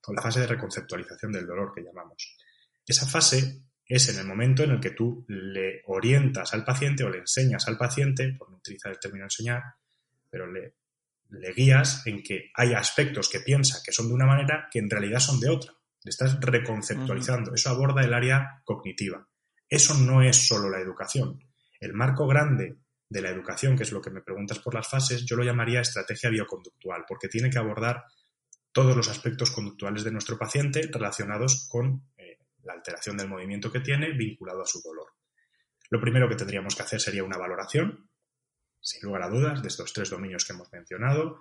o 0.04 0.12
la 0.12 0.20
fase 0.20 0.40
de 0.40 0.46
reconceptualización 0.46 1.32
del 1.32 1.46
dolor 1.46 1.72
que 1.74 1.82
llamamos. 1.82 2.37
Esa 2.87 3.06
fase 3.06 3.62
es 3.88 4.09
en 4.11 4.18
el 4.18 4.27
momento 4.27 4.62
en 4.62 4.72
el 4.72 4.81
que 4.81 4.90
tú 4.90 5.24
le 5.29 5.83
orientas 5.87 6.53
al 6.53 6.64
paciente 6.64 7.05
o 7.05 7.11
le 7.11 7.18
enseñas 7.18 7.66
al 7.66 7.79
paciente, 7.79 8.35
por 8.38 8.51
no 8.51 8.59
utilizar 8.59 8.92
el 8.92 8.98
término 8.98 9.24
enseñar, 9.24 9.62
pero 10.31 10.51
le, 10.51 10.74
le 11.31 11.53
guías 11.53 12.07
en 12.07 12.22
que 12.22 12.51
hay 12.55 12.74
aspectos 12.74 13.29
que 13.29 13.40
piensa 13.40 13.81
que 13.85 13.92
son 13.92 14.09
de 14.09 14.14
una 14.14 14.27
manera 14.27 14.68
que 14.70 14.79
en 14.79 14.90
realidad 14.90 15.20
son 15.20 15.40
de 15.40 15.48
otra. 15.48 15.72
Le 16.05 16.11
estás 16.11 16.38
reconceptualizando. 16.40 17.55
Eso 17.55 17.70
aborda 17.70 18.03
el 18.03 18.12
área 18.12 18.61
cognitiva. 18.64 19.27
Eso 19.68 19.94
no 19.94 20.22
es 20.22 20.37
solo 20.37 20.70
la 20.70 20.81
educación. 20.81 21.42
El 21.81 21.94
marco 21.94 22.27
grande 22.27 22.77
de 23.09 23.22
la 23.22 23.31
educación, 23.31 23.77
que 23.77 23.85
es 23.85 23.92
lo 23.92 24.03
que 24.03 24.11
me 24.11 24.20
preguntas 24.20 24.59
por 24.59 24.74
las 24.74 24.88
fases, 24.88 25.24
yo 25.24 25.37
lo 25.37 25.44
llamaría 25.44 25.81
estrategia 25.81 26.31
bioconductual, 26.31 27.05
porque 27.09 27.29
tiene 27.29 27.51
que 27.51 27.59
abordar 27.59 28.05
todos 28.72 28.96
los 28.96 29.09
aspectos 29.09 29.51
conductuales 29.51 30.05
de 30.05 30.12
nuestro 30.12 30.38
paciente 30.38 30.88
relacionados 30.92 31.66
con 31.70 32.05
la 32.64 32.75
alteración 32.75 33.16
del 33.16 33.29
movimiento 33.29 33.71
que 33.71 33.81
tiene 33.81 34.12
vinculado 34.12 34.62
a 34.62 34.66
su 34.66 34.81
dolor. 34.83 35.09
Lo 35.90 36.01
primero 36.01 36.29
que 36.29 36.37
tendríamos 36.37 36.77
que 36.77 36.83
hacer 36.83 37.01
sería 37.01 37.25
una 37.25 37.38
valoración, 37.38 38.11
sin 38.81 39.03
lugar 39.03 39.23
a 39.23 39.29
dudas, 39.29 39.62
de 39.62 39.68
estos 39.68 39.92
tres 39.92 40.11
dominios 40.11 40.44
que 40.44 40.53
hemos 40.53 40.71
mencionado, 40.73 41.40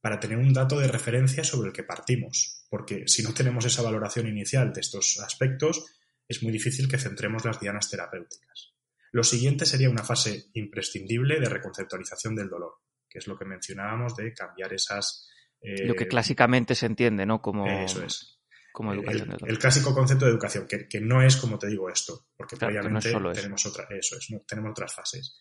para 0.00 0.20
tener 0.20 0.38
un 0.38 0.52
dato 0.52 0.78
de 0.78 0.88
referencia 0.88 1.42
sobre 1.44 1.68
el 1.68 1.72
que 1.72 1.82
partimos, 1.82 2.64
porque 2.68 3.04
si 3.06 3.22
no 3.22 3.34
tenemos 3.34 3.64
esa 3.64 3.82
valoración 3.82 4.28
inicial 4.28 4.72
de 4.72 4.80
estos 4.80 5.18
aspectos, 5.20 5.84
es 6.28 6.42
muy 6.42 6.52
difícil 6.52 6.88
que 6.88 6.98
centremos 6.98 7.44
las 7.44 7.60
dianas 7.60 7.88
terapéuticas. 7.90 8.74
Lo 9.12 9.22
siguiente 9.22 9.66
sería 9.66 9.90
una 9.90 10.04
fase 10.04 10.50
imprescindible 10.54 11.40
de 11.40 11.48
reconceptualización 11.48 12.34
del 12.34 12.48
dolor, 12.48 12.74
que 13.08 13.18
es 13.18 13.26
lo 13.26 13.38
que 13.38 13.44
mencionábamos 13.44 14.16
de 14.16 14.32
cambiar 14.34 14.72
esas... 14.72 15.30
lo 15.60 15.94
que 15.94 16.04
eh, 16.04 16.08
clásicamente 16.08 16.74
se 16.74 16.86
entiende, 16.86 17.24
¿no? 17.24 17.40
Como, 17.40 17.66
eso 17.66 18.04
es. 18.04 18.35
Como 18.76 18.92
educación 18.92 19.30
el, 19.40 19.48
el, 19.48 19.58
clásico 19.58 19.94
concepto 19.94 20.26
de 20.26 20.32
educación, 20.32 20.66
que, 20.68 21.00
no 21.00 21.22
es 21.22 21.38
como 21.38 21.58
te 21.58 21.66
digo 21.66 21.88
esto, 21.88 22.26
porque 22.36 22.58
previamente 22.58 23.10
tenemos, 23.32 23.64
otra, 23.64 23.86
eso 23.88 24.18
es, 24.18 24.28
tenemos 24.46 24.72
otras 24.72 24.94
fases. 24.94 25.38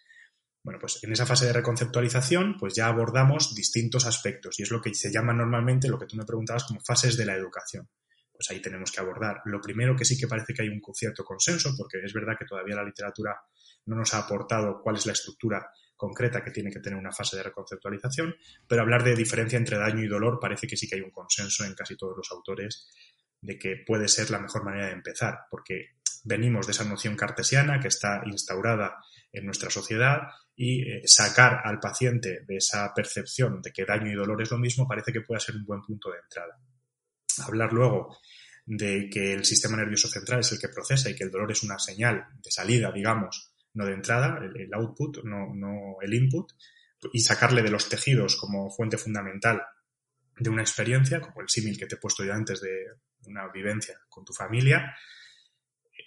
Bueno, 0.63 0.79
pues 0.79 1.03
en 1.03 1.11
esa 1.11 1.25
fase 1.25 1.47
de 1.47 1.51
reconceptualización, 1.51 2.55
pues 2.57 2.75
ya 2.75 2.87
abordamos 2.87 3.53
distintos 3.53 4.05
aspectos 4.05 4.57
y 4.57 4.63
es 4.63 4.71
lo 4.71 4.79
que 4.79 4.93
se 4.93 5.11
llama 5.11 5.33
normalmente, 5.33 5.89
lo 5.89 5.99
que 5.99 6.05
tú 6.05 6.15
me 6.15 6.23
preguntabas, 6.23 6.63
como 6.63 6.79
fases 6.79 7.17
de 7.17 7.25
la 7.25 7.35
educación 7.35 7.89
pues 8.35 8.51
ahí 8.51 8.61
tenemos 8.61 8.91
que 8.91 8.99
abordar. 8.99 9.41
Lo 9.45 9.61
primero 9.61 9.95
que 9.95 10.05
sí 10.05 10.17
que 10.17 10.27
parece 10.27 10.53
que 10.53 10.61
hay 10.61 10.67
un 10.67 10.81
cierto 10.93 11.23
consenso, 11.23 11.73
porque 11.77 11.99
es 12.03 12.13
verdad 12.13 12.35
que 12.37 12.45
todavía 12.45 12.75
la 12.75 12.83
literatura 12.83 13.33
no 13.85 13.95
nos 13.95 14.13
ha 14.13 14.19
aportado 14.19 14.81
cuál 14.83 14.97
es 14.97 15.05
la 15.05 15.13
estructura 15.13 15.65
concreta 15.95 16.43
que 16.43 16.51
tiene 16.51 16.71
que 16.71 16.79
tener 16.79 16.99
una 16.99 17.11
fase 17.11 17.37
de 17.37 17.43
reconceptualización, 17.43 18.35
pero 18.67 18.81
hablar 18.81 19.03
de 19.03 19.15
diferencia 19.15 19.57
entre 19.57 19.77
daño 19.77 20.03
y 20.03 20.07
dolor 20.07 20.39
parece 20.41 20.67
que 20.67 20.75
sí 20.75 20.87
que 20.87 20.95
hay 20.95 21.01
un 21.01 21.11
consenso 21.11 21.63
en 21.63 21.73
casi 21.73 21.95
todos 21.95 22.17
los 22.17 22.29
autores 22.31 22.89
de 23.45 23.59
que 23.59 23.83
puede 23.85 24.07
ser 24.07 24.31
la 24.31 24.39
mejor 24.39 24.63
manera 24.63 24.87
de 24.87 24.93
empezar, 24.93 25.41
porque 25.49 25.95
venimos 26.23 26.65
de 26.65 26.71
esa 26.71 26.83
noción 26.83 27.15
cartesiana 27.15 27.79
que 27.79 27.87
está 27.87 28.23
instaurada 28.25 28.97
en 29.31 29.45
nuestra 29.45 29.69
sociedad 29.69 30.21
y 30.55 30.81
eh, 30.81 31.01
sacar 31.05 31.61
al 31.63 31.79
paciente 31.79 32.39
de 32.47 32.57
esa 32.57 32.91
percepción 32.93 33.61
de 33.61 33.71
que 33.71 33.85
daño 33.85 34.11
y 34.11 34.15
dolor 34.15 34.41
es 34.41 34.51
lo 34.51 34.57
mismo 34.57 34.87
parece 34.87 35.11
que 35.11 35.21
puede 35.21 35.41
ser 35.41 35.55
un 35.55 35.65
buen 35.65 35.81
punto 35.81 36.09
de 36.11 36.19
entrada. 36.19 36.57
Hablar 37.45 37.73
luego 37.73 38.17
de 38.65 39.09
que 39.11 39.33
el 39.33 39.45
sistema 39.45 39.77
nervioso 39.77 40.07
central 40.07 40.39
es 40.39 40.51
el 40.51 40.59
que 40.59 40.69
procesa 40.69 41.09
y 41.09 41.15
que 41.15 41.25
el 41.25 41.31
dolor 41.31 41.51
es 41.51 41.61
una 41.61 41.77
señal 41.77 42.25
de 42.41 42.49
salida, 42.49 42.91
digamos, 42.91 43.53
no 43.73 43.85
de 43.85 43.93
entrada, 43.93 44.39
el, 44.41 44.73
output, 44.73 45.23
no, 45.23 45.53
no 45.53 45.97
el 46.01 46.13
input, 46.13 46.53
y 47.13 47.19
sacarle 47.19 47.61
de 47.61 47.69
los 47.69 47.89
tejidos 47.89 48.37
como 48.37 48.71
fuente 48.71 48.97
fundamental 48.97 49.61
de 50.37 50.49
una 50.49 50.61
experiencia, 50.61 51.21
como 51.21 51.41
el 51.41 51.49
símil 51.49 51.77
que 51.77 51.85
te 51.85 51.95
he 51.95 51.99
puesto 51.99 52.23
yo 52.23 52.33
antes 52.33 52.61
de 52.61 52.71
una 53.25 53.47
vivencia 53.51 53.99
con 54.09 54.23
tu 54.23 54.33
familia, 54.33 54.95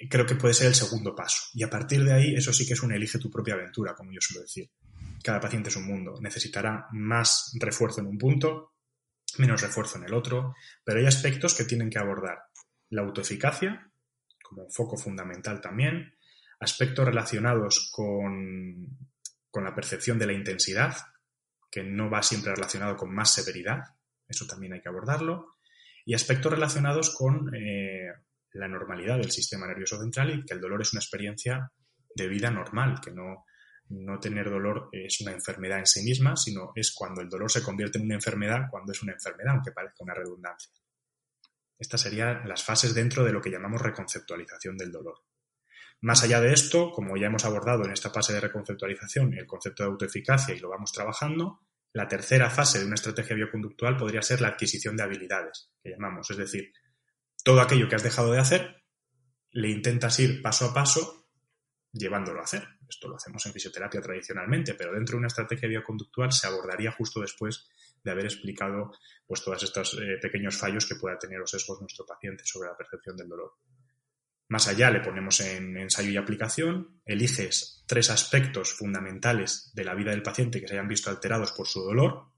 creo 0.09 0.27
que 0.27 0.37
puede 0.37 0.55
ser 0.55 0.69
el 0.69 0.75
segundo 0.75 1.15
paso. 1.15 1.49
Y 1.55 1.63
a 1.63 1.71
partir 1.71 2.05
de 2.05 2.13
ahí, 2.13 2.35
eso 2.35 2.53
sí 2.53 2.67
que 2.67 2.75
es 2.75 2.83
un 2.83 2.93
elige 2.93 3.19
tu 3.19 3.31
propia 3.31 3.55
aventura, 3.55 3.95
como 3.95 4.13
yo 4.13 4.21
suelo 4.21 4.43
decir. 4.43 4.71
cada 5.23 5.41
paciente 5.41 5.71
es 5.71 5.77
un 5.77 5.87
mundo. 5.87 6.15
Necesitará 6.21 6.87
más 6.93 7.53
refuerzo 7.59 8.01
en 8.01 8.07
un 8.07 8.19
punto, 8.19 8.75
menos 9.39 9.61
refuerzo 9.61 9.99
en 9.99 10.05
el 10.05 10.15
otro, 10.15 10.55
pero 10.85 11.01
hay 11.01 11.07
aspectos 11.07 11.55
que 11.55 11.65
tienen 11.65 11.91
que 11.91 11.99
abordar. 11.99 12.39
La 12.91 13.03
autoeficacia, 13.03 13.91
como 14.43 14.65
un 14.65 14.71
foco 14.71 14.97
fundamental 14.97 15.61
también, 15.61 16.15
aspectos 16.61 17.05
relacionados 17.05 17.91
con, 17.93 18.87
con 19.51 19.65
la 19.65 19.75
percepción 19.75 20.19
de 20.19 20.27
la 20.27 20.33
intensidad, 20.33 20.97
que 21.71 21.83
no 21.83 22.09
va 22.09 22.23
siempre 22.23 22.55
relacionado 22.55 22.97
con 22.97 23.15
más 23.15 23.35
severidad, 23.35 23.81
eso 24.27 24.47
también 24.47 24.73
hay 24.73 24.81
que 24.81 24.89
abordarlo, 24.89 25.58
y 26.09 26.15
aspectos 26.15 26.51
relacionados 26.51 27.15
con 27.15 27.55
eh, 27.55 28.11
la 28.55 28.67
normalidad 28.67 29.19
del 29.19 29.31
sistema 29.31 29.67
nervioso 29.67 30.01
central 30.01 30.31
y 30.31 30.43
que 30.43 30.55
el 30.55 30.61
dolor 30.63 30.81
es 30.81 30.95
una 30.95 31.01
experiencia 31.01 31.71
de 32.15 32.29
vida 32.29 32.51
normal, 32.51 32.99
que 33.05 33.11
no, 33.11 33.45
no 33.91 34.19
tener 34.19 34.49
dolor 34.49 34.89
es 34.91 35.21
una 35.21 35.33
enfermedad 35.33 35.81
en 35.81 35.87
sí 35.87 36.03
misma, 36.03 36.35
sino 36.35 36.73
es 36.75 36.95
cuando 36.95 37.21
el 37.21 37.29
dolor 37.29 37.51
se 37.51 37.63
convierte 37.63 37.99
en 37.99 38.07
una 38.07 38.15
enfermedad, 38.15 38.69
cuando 38.71 38.93
es 38.93 39.03
una 39.03 39.13
enfermedad, 39.13 39.53
aunque 39.53 39.73
parezca 39.73 40.03
una 40.03 40.15
redundancia. 40.15 40.73
Estas 41.79 42.01
serían 42.01 42.49
las 42.49 42.65
fases 42.65 42.95
dentro 42.95 43.23
de 43.23 43.33
lo 43.33 43.43
que 43.43 43.51
llamamos 43.51 43.83
reconceptualización 43.83 44.79
del 44.79 44.91
dolor. 44.91 45.19
Más 46.01 46.23
allá 46.23 46.41
de 46.41 46.55
esto, 46.55 46.91
como 46.91 47.19
ya 47.19 47.27
hemos 47.27 47.45
abordado 47.45 47.85
en 47.85 47.93
esta 47.93 48.09
fase 48.09 48.33
de 48.33 48.41
reconceptualización 48.41 49.35
el 49.35 49.47
concepto 49.47 49.83
de 49.83 49.91
autoeficacia 49.91 50.55
y 50.55 50.59
lo 50.59 50.71
vamos 50.71 50.91
trabajando, 50.91 51.68
la 51.93 52.07
tercera 52.07 52.51
fase 52.51 52.79
de 52.79 52.87
una 52.87 52.95
estrategia 52.95 53.37
bioconductual 53.37 53.97
podría 53.97 54.23
ser 54.23 54.41
la 54.41 54.49
adquisición 54.49 54.97
de 54.97 55.03
habilidades, 55.03 55.71
que 55.83 55.91
llamamos, 55.91 56.31
es 56.31 56.37
decir, 56.37 56.73
todo 57.43 57.61
aquello 57.61 57.89
que 57.89 57.97
has 57.97 58.03
dejado 58.03 58.33
de 58.33 58.41
hacer, 58.41 58.83
le 59.51 59.71
intentas 59.71 60.19
ir 60.21 60.43
paso 60.43 60.67
a 60.67 60.75
paso 60.75 61.29
llevándolo 61.93 62.41
a 62.41 62.45
hacer. 62.45 62.67
Esto 62.89 63.09
lo 63.09 63.17
hacemos 63.17 63.45
en 63.47 63.53
fisioterapia 63.53 64.01
tradicionalmente, 64.01 64.75
pero 64.75 64.93
dentro 64.93 65.15
de 65.15 65.19
una 65.19 65.27
estrategia 65.29 65.69
bioconductual 65.69 66.33
se 66.33 66.47
abordaría 66.47 66.93
justo 66.93 67.21
después 67.21 67.69
de 68.03 68.11
haber 68.11 68.27
explicado 68.27 68.93
pues 69.27 69.43
todos 69.43 69.63
estos 69.63 69.95
eh, 69.95 70.19
pequeños 70.21 70.57
fallos 70.57 70.87
que 70.87 70.95
pueda 70.95 71.19
tener 71.19 71.41
o 71.41 71.47
sesgos 71.47 71.81
nuestro 71.81 72.07
paciente 72.07 72.45
sobre 72.45 72.69
la 72.69 72.77
percepción 72.77 73.17
del 73.17 73.29
dolor. 73.29 73.55
Más 74.49 74.67
allá 74.67 74.91
le 74.91 75.01
ponemos 75.01 75.41
en 75.41 75.77
ensayo 75.77 76.11
y 76.11 76.17
aplicación, 76.17 77.01
eliges 77.05 77.85
tres 77.87 78.09
aspectos 78.11 78.73
fundamentales 78.73 79.71
de 79.75 79.85
la 79.85 79.95
vida 79.95 80.11
del 80.11 80.23
paciente 80.23 80.61
que 80.61 80.67
se 80.67 80.75
hayan 80.75 80.89
visto 80.89 81.11
alterados 81.11 81.53
por 81.53 81.67
su 81.67 81.83
dolor, 81.83 82.33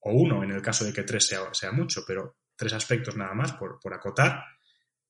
o 0.00 0.12
uno 0.12 0.44
en 0.44 0.52
el 0.52 0.62
caso 0.62 0.84
de 0.84 0.92
que 0.92 1.02
tres 1.02 1.26
sea, 1.26 1.72
mucho, 1.72 2.04
pero 2.06 2.36
tres 2.54 2.72
aspectos 2.72 3.16
nada 3.16 3.34
más 3.34 3.52
por, 3.52 3.80
por 3.80 3.92
acotar, 3.92 4.44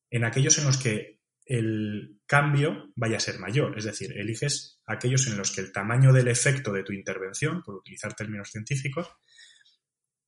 en 0.09 0.23
aquellos 0.23 0.57
en 0.57 0.65
los 0.65 0.77
que 0.77 1.19
el 1.45 2.19
cambio 2.25 2.91
vaya 2.95 3.17
a 3.17 3.19
ser 3.19 3.39
mayor. 3.39 3.77
Es 3.77 3.85
decir, 3.85 4.15
eliges 4.17 4.81
aquellos 4.85 5.27
en 5.27 5.37
los 5.37 5.51
que 5.51 5.61
el 5.61 5.71
tamaño 5.71 6.13
del 6.13 6.27
efecto 6.27 6.71
de 6.71 6.83
tu 6.83 6.93
intervención, 6.93 7.61
por 7.63 7.75
utilizar 7.75 8.15
términos 8.15 8.49
científicos, 8.49 9.07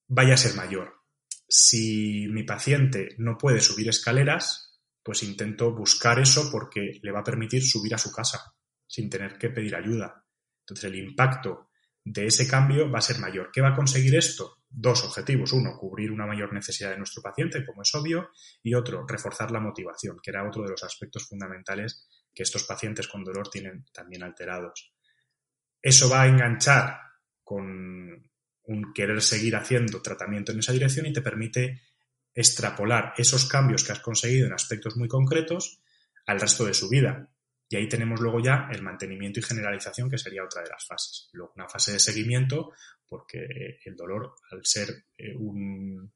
vaya 0.07 0.36
a 0.36 0.38
ser 0.38 0.55
mayor. 0.55 0.95
Si 1.47 2.27
mi 2.29 2.43
paciente 2.43 3.10
no 3.17 3.38
puede 3.38 3.62
subir 3.62 3.89
escaleras, 3.89 4.70
pues 5.04 5.24
intento 5.24 5.74
buscar 5.74 6.20
eso 6.20 6.50
porque 6.52 7.00
le 7.02 7.12
va 7.12 7.20
a 7.20 7.24
permitir 7.24 7.64
subir 7.64 7.94
a 7.96 7.98
su 7.98 8.12
casa 8.12 8.56
sin 8.88 9.10
tener 9.10 9.38
que 9.38 9.50
pedir 9.50 9.76
ayuda. 9.76 10.26
Entonces 10.60 10.86
el 10.86 10.96
impacto 10.96 11.70
de 12.04 12.28
ese 12.28 12.48
cambio 12.48 12.90
va 12.90 13.00
a 13.00 13.04
ser 13.04 13.20
mayor. 13.20 13.50
¿Qué 13.52 13.62
va 13.62 13.70
a 13.70 13.76
conseguir 13.76 14.16
esto? 14.16 14.58
Dos 14.70 15.04
objetivos. 15.04 15.54
Uno, 15.54 15.78
cubrir 15.78 16.12
una 16.12 16.26
mayor 16.26 16.54
necesidad 16.54 16.92
de 16.92 16.98
nuestro 16.98 17.22
paciente, 17.22 17.66
como 17.66 17.84
es 17.84 17.94
obvio, 17.94 18.30
y 18.64 18.74
otro, 18.74 19.06
reforzar 19.08 19.52
la 19.52 19.60
motivación, 19.60 20.20
que 20.22 20.32
era 20.32 20.48
otro 20.48 20.64
de 20.64 20.72
los 20.72 20.84
aspectos 20.84 21.28
fundamentales 21.28 22.08
que 22.34 22.44
estos 22.44 22.64
pacientes 22.64 23.08
con 23.08 23.24
dolor 23.24 23.50
tienen 23.50 23.86
también 23.94 24.24
alterados. 24.24 24.94
Eso 25.82 26.10
va 26.10 26.24
a 26.24 26.28
enganchar 26.28 27.00
con 27.44 28.30
un 28.64 28.94
querer 28.94 29.22
seguir 29.22 29.56
haciendo 29.56 30.02
tratamiento 30.02 30.52
en 30.52 30.60
esa 30.60 30.72
dirección 30.72 31.06
y 31.06 31.14
te 31.14 31.22
permite 31.22 31.82
extrapolar 32.34 33.13
esos 33.17 33.46
cambios 33.46 33.84
que 33.84 33.91
has 33.91 34.00
conseguido 34.00 34.48
en 34.48 34.54
aspectos 34.54 34.98
muy 34.98 35.08
concretos 35.08 35.82
al 36.26 36.39
resto 36.39 36.65
de 36.65 36.74
su 36.74 36.89
vida. 36.89 37.30
Y 37.70 37.78
ahí 37.78 37.88
tenemos 37.88 38.20
luego 38.20 38.41
ya 38.41 38.67
el 38.72 38.82
mantenimiento 38.82 39.39
y 39.39 39.44
generalización, 39.44 40.10
que 40.10 40.17
sería 40.17 40.44
otra 40.44 40.62
de 40.62 40.70
las 40.70 40.86
fases. 40.86 41.30
Luego 41.34 41.54
una 41.56 41.70
fase 41.70 41.94
de 41.94 42.00
seguimiento, 42.00 42.72
porque 43.08 43.80
el 43.86 43.96
dolor, 43.96 44.36
al 44.52 44.62
ser 44.63 45.06
eh, 45.17 45.36
un, 45.36 46.12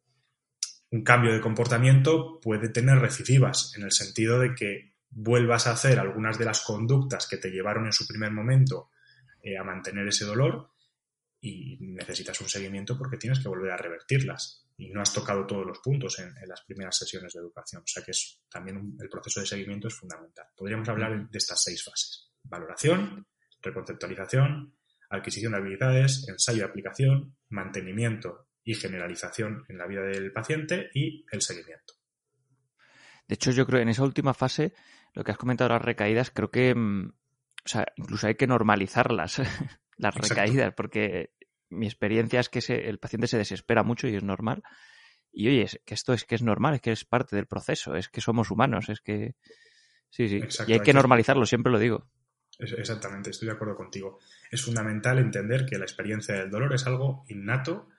un 0.91 1.03
cambio 1.03 1.33
de 1.33 1.41
comportamiento, 1.41 2.39
puede 2.41 2.69
tener 2.69 2.99
recidivas, 2.99 3.73
en 3.77 3.83
el 3.83 3.91
sentido 3.91 4.39
de 4.39 4.53
que 4.53 4.95
vuelvas 5.09 5.67
a 5.67 5.71
hacer 5.71 5.97
algunas 5.97 6.37
de 6.37 6.45
las 6.45 6.61
conductas 6.61 7.25
que 7.27 7.37
te 7.37 7.49
llevaron 7.49 7.85
en 7.85 7.93
su 7.93 8.05
primer 8.05 8.31
momento 8.31 8.89
eh, 9.41 9.57
a 9.57 9.63
mantener 9.63 10.07
ese 10.07 10.25
dolor 10.25 10.71
y 11.39 11.77
necesitas 11.79 12.41
un 12.41 12.49
seguimiento 12.49 12.97
porque 12.97 13.17
tienes 13.17 13.39
que 13.39 13.47
volver 13.47 13.71
a 13.71 13.77
revertirlas 13.77 14.64
y 14.77 14.89
no 14.89 15.01
has 15.01 15.13
tocado 15.13 15.45
todos 15.45 15.65
los 15.65 15.79
puntos 15.79 16.19
en, 16.19 16.33
las 16.47 16.61
primeras 16.63 16.97
sesiones 16.97 17.33
de 17.33 17.39
educación. 17.39 17.81
O 17.83 17.87
sea 17.87 18.03
que 18.03 18.11
es, 18.11 18.41
también 18.49 18.95
el 18.99 19.09
proceso 19.09 19.39
de 19.39 19.45
seguimiento 19.45 19.87
es 19.87 19.95
fundamental. 19.95 20.45
Podríamos 20.55 20.87
hablar 20.89 21.29
de 21.29 21.37
estas 21.37 21.63
seis 21.63 21.83
fases. 21.83 22.31
Valoración, 22.43 23.25
reconceptualización, 23.61 24.75
adquisición 25.09 25.53
de 25.53 25.59
habilidades, 25.59 26.27
ensayo 26.27 26.59
de 26.59 26.65
aplicación, 26.65 27.35
mantenimiento 27.49 28.49
y 28.63 28.75
generalización 28.75 29.63
en 29.69 29.77
la 29.77 29.87
vida 29.87 30.01
del 30.01 30.33
paciente 30.33 30.89
y 30.93 31.25
el 31.31 31.41
seguimiento. 31.41 31.93
De 33.27 33.35
hecho, 33.35 33.51
yo 33.51 33.65
creo 33.65 33.81
en 33.81 33.89
esa 33.89 34.03
última 34.03 34.33
fase, 34.33 34.73
lo 35.13 35.23
que 35.23 35.31
has 35.31 35.37
comentado, 35.37 35.69
las 35.69 35.81
recaídas, 35.81 36.31
creo 36.31 36.51
que, 36.51 36.75
mm, 36.75 37.07
o 37.07 37.67
sea, 37.67 37.85
incluso 37.95 38.27
hay 38.27 38.35
que 38.35 38.47
normalizarlas, 38.47 39.41
las 39.97 40.15
recaídas, 40.15 40.73
porque 40.73 41.31
mi 41.69 41.85
experiencia 41.85 42.39
es 42.39 42.49
que 42.49 42.59
el 42.59 42.99
paciente 42.99 43.27
se 43.27 43.37
desespera 43.37 43.83
mucho 43.83 44.07
y 44.07 44.15
es 44.15 44.23
normal. 44.23 44.63
Y 45.31 45.49
oye, 45.49 45.63
es, 45.63 45.81
que 45.85 45.93
esto 45.93 46.13
es 46.13 46.23
que 46.23 46.35
es 46.35 46.41
normal, 46.41 46.75
es 46.75 46.81
que 46.81 46.91
es 46.91 47.05
parte 47.05 47.35
del 47.35 47.47
proceso, 47.47 47.95
es 47.95 48.09
que 48.09 48.21
somos 48.21 48.51
humanos, 48.51 48.89
es 48.89 49.01
que... 49.01 49.35
Sí, 50.09 50.29
sí. 50.29 50.39
y 50.67 50.73
hay 50.73 50.79
que 50.79 50.93
normalizarlo, 50.93 51.45
siempre 51.45 51.73
lo 51.73 51.79
digo. 51.79 52.07
Exactamente, 52.57 53.31
estoy 53.31 53.47
de 53.47 53.53
acuerdo 53.53 53.75
contigo. 53.75 54.19
Es 54.49 54.63
fundamental 54.63 55.19
entender 55.19 55.65
que 55.65 55.77
la 55.77 55.83
experiencia 55.83 56.35
del 56.35 56.49
dolor 56.49 56.73
es 56.73 56.87
algo 56.87 57.25
innato 57.27 57.89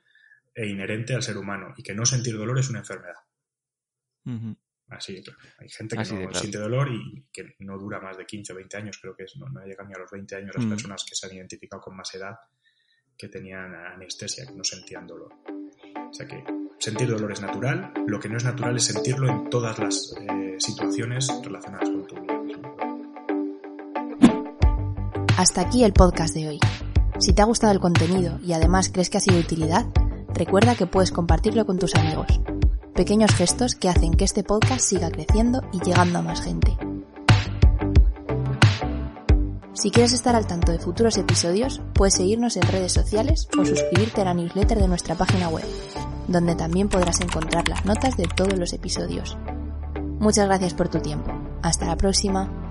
e 0.55 0.67
inherente 0.67 1.15
al 1.15 1.23
ser 1.23 1.37
humano 1.37 1.75
y 1.77 1.83
que 1.83 1.95
no 1.95 2.07
sentir 2.07 2.37
dolor 2.39 2.59
es 2.59 2.71
una 2.71 2.79
enfermedad. 2.79 3.17
Así, 4.89 5.23
claro. 5.23 5.39
Hay 5.59 5.69
gente 5.69 5.97
que 5.97 6.27
no 6.27 6.35
siente 6.35 6.59
dolor 6.59 6.89
y 6.91 7.27
que 7.31 7.55
no 7.59 7.77
dura 7.77 8.01
más 8.01 8.17
de 8.17 8.25
15 8.25 8.53
o 8.53 8.57
20 8.57 8.77
años, 8.79 8.99
creo 8.99 9.15
que 9.15 9.25
es, 9.25 9.37
no, 9.37 9.47
no 9.51 9.65
llegan 9.67 9.89
ni 9.89 9.95
a 9.95 9.99
los 9.99 10.11
20 10.11 10.37
años 10.37 10.57
las 10.57 10.65
personas 10.65 11.05
que 11.07 11.15
se 11.15 11.27
han 11.27 11.35
identificado 11.35 11.83
con 11.83 11.97
más 11.97 12.15
edad 12.15 12.37
que 13.17 13.29
tenían 13.29 13.75
anestesia, 13.75 14.47
que 14.47 14.55
no 14.55 14.65
sentían 14.65 15.07
dolor. 15.07 15.33
O 16.11 16.13
sea 16.13 16.27
que 16.27 16.45
sentir 16.79 17.09
dolor 17.09 17.33
es 17.33 17.41
natural, 17.41 17.93
lo 18.07 18.21
que 18.21 18.29
no 18.29 18.37
es 18.37 18.45
natural 18.45 18.77
es 18.77 18.85
sentirlo 18.85 19.31
en 19.31 19.51
todas 19.51 19.79
las 19.79 20.15
eh, 20.21 20.57
situaciones 20.59 21.29
relacionadas 21.43 21.91
con 21.91 22.07
tu 22.07 22.15
vida. 22.21 22.37
Hasta 25.39 25.61
aquí 25.61 25.85
el 25.85 25.93
podcast 25.93 26.35
de 26.35 26.49
hoy. 26.49 26.61
Si 27.19 27.33
te 27.33 27.43
ha 27.43 27.47
gustado 27.47 27.73
el 27.73 27.81
contenido 27.81 28.39
y 28.43 28.53
además 28.53 28.91
crees 28.93 29.11
que 29.11 29.19
ha 29.19 29.21
sido 29.21 29.37
de 29.37 29.43
utilidad, 29.43 29.87
recuerda 30.35 30.75
que 30.75 30.87
puedes 30.87 31.13
compartirlo 31.13 31.67
con 31.67 31.79
tus 31.79 31.95
amigos. 31.95 32.41
Pequeños 32.95 33.35
gestos 33.35 33.75
que 33.75 33.89
hacen 33.89 34.15
que 34.15 34.25
este 34.25 34.45
podcast 34.45 34.81
siga 34.81 35.11
creciendo 35.11 35.63
y 35.73 35.81
llegando 35.81 36.19
a 36.19 36.23
más 36.23 36.43
gente. 36.43 36.77
Si 39.77 39.91
quieres 39.91 40.15
estar 40.15 40.35
al 40.35 40.47
tanto 40.47 40.73
de 40.73 40.79
futuros 40.79 41.19
episodios, 41.19 41.83
puedes 41.93 42.15
seguirnos 42.15 42.57
en 42.57 42.63
redes 42.63 42.93
sociales 42.93 43.47
o 43.59 43.65
suscribirte 43.65 44.23
a 44.23 44.25
la 44.25 44.33
newsletter 44.33 44.79
de 44.79 44.89
nuestra 44.89 45.15
página 45.17 45.51
web, 45.51 45.67
donde 46.29 46.55
también 46.55 46.89
podrás 46.89 47.21
encontrar 47.21 47.69
las 47.69 47.85
notas 47.85 48.17
de 48.17 48.25
todos 48.25 48.59
los 48.59 48.73
episodios. 48.73 49.37
Muchas 50.19 50.47
gracias 50.47 50.73
por 50.73 50.89
tu 50.89 51.01
tiempo. 51.01 51.31
Hasta 51.63 51.85
la 51.85 51.97
próxima. 51.97 52.66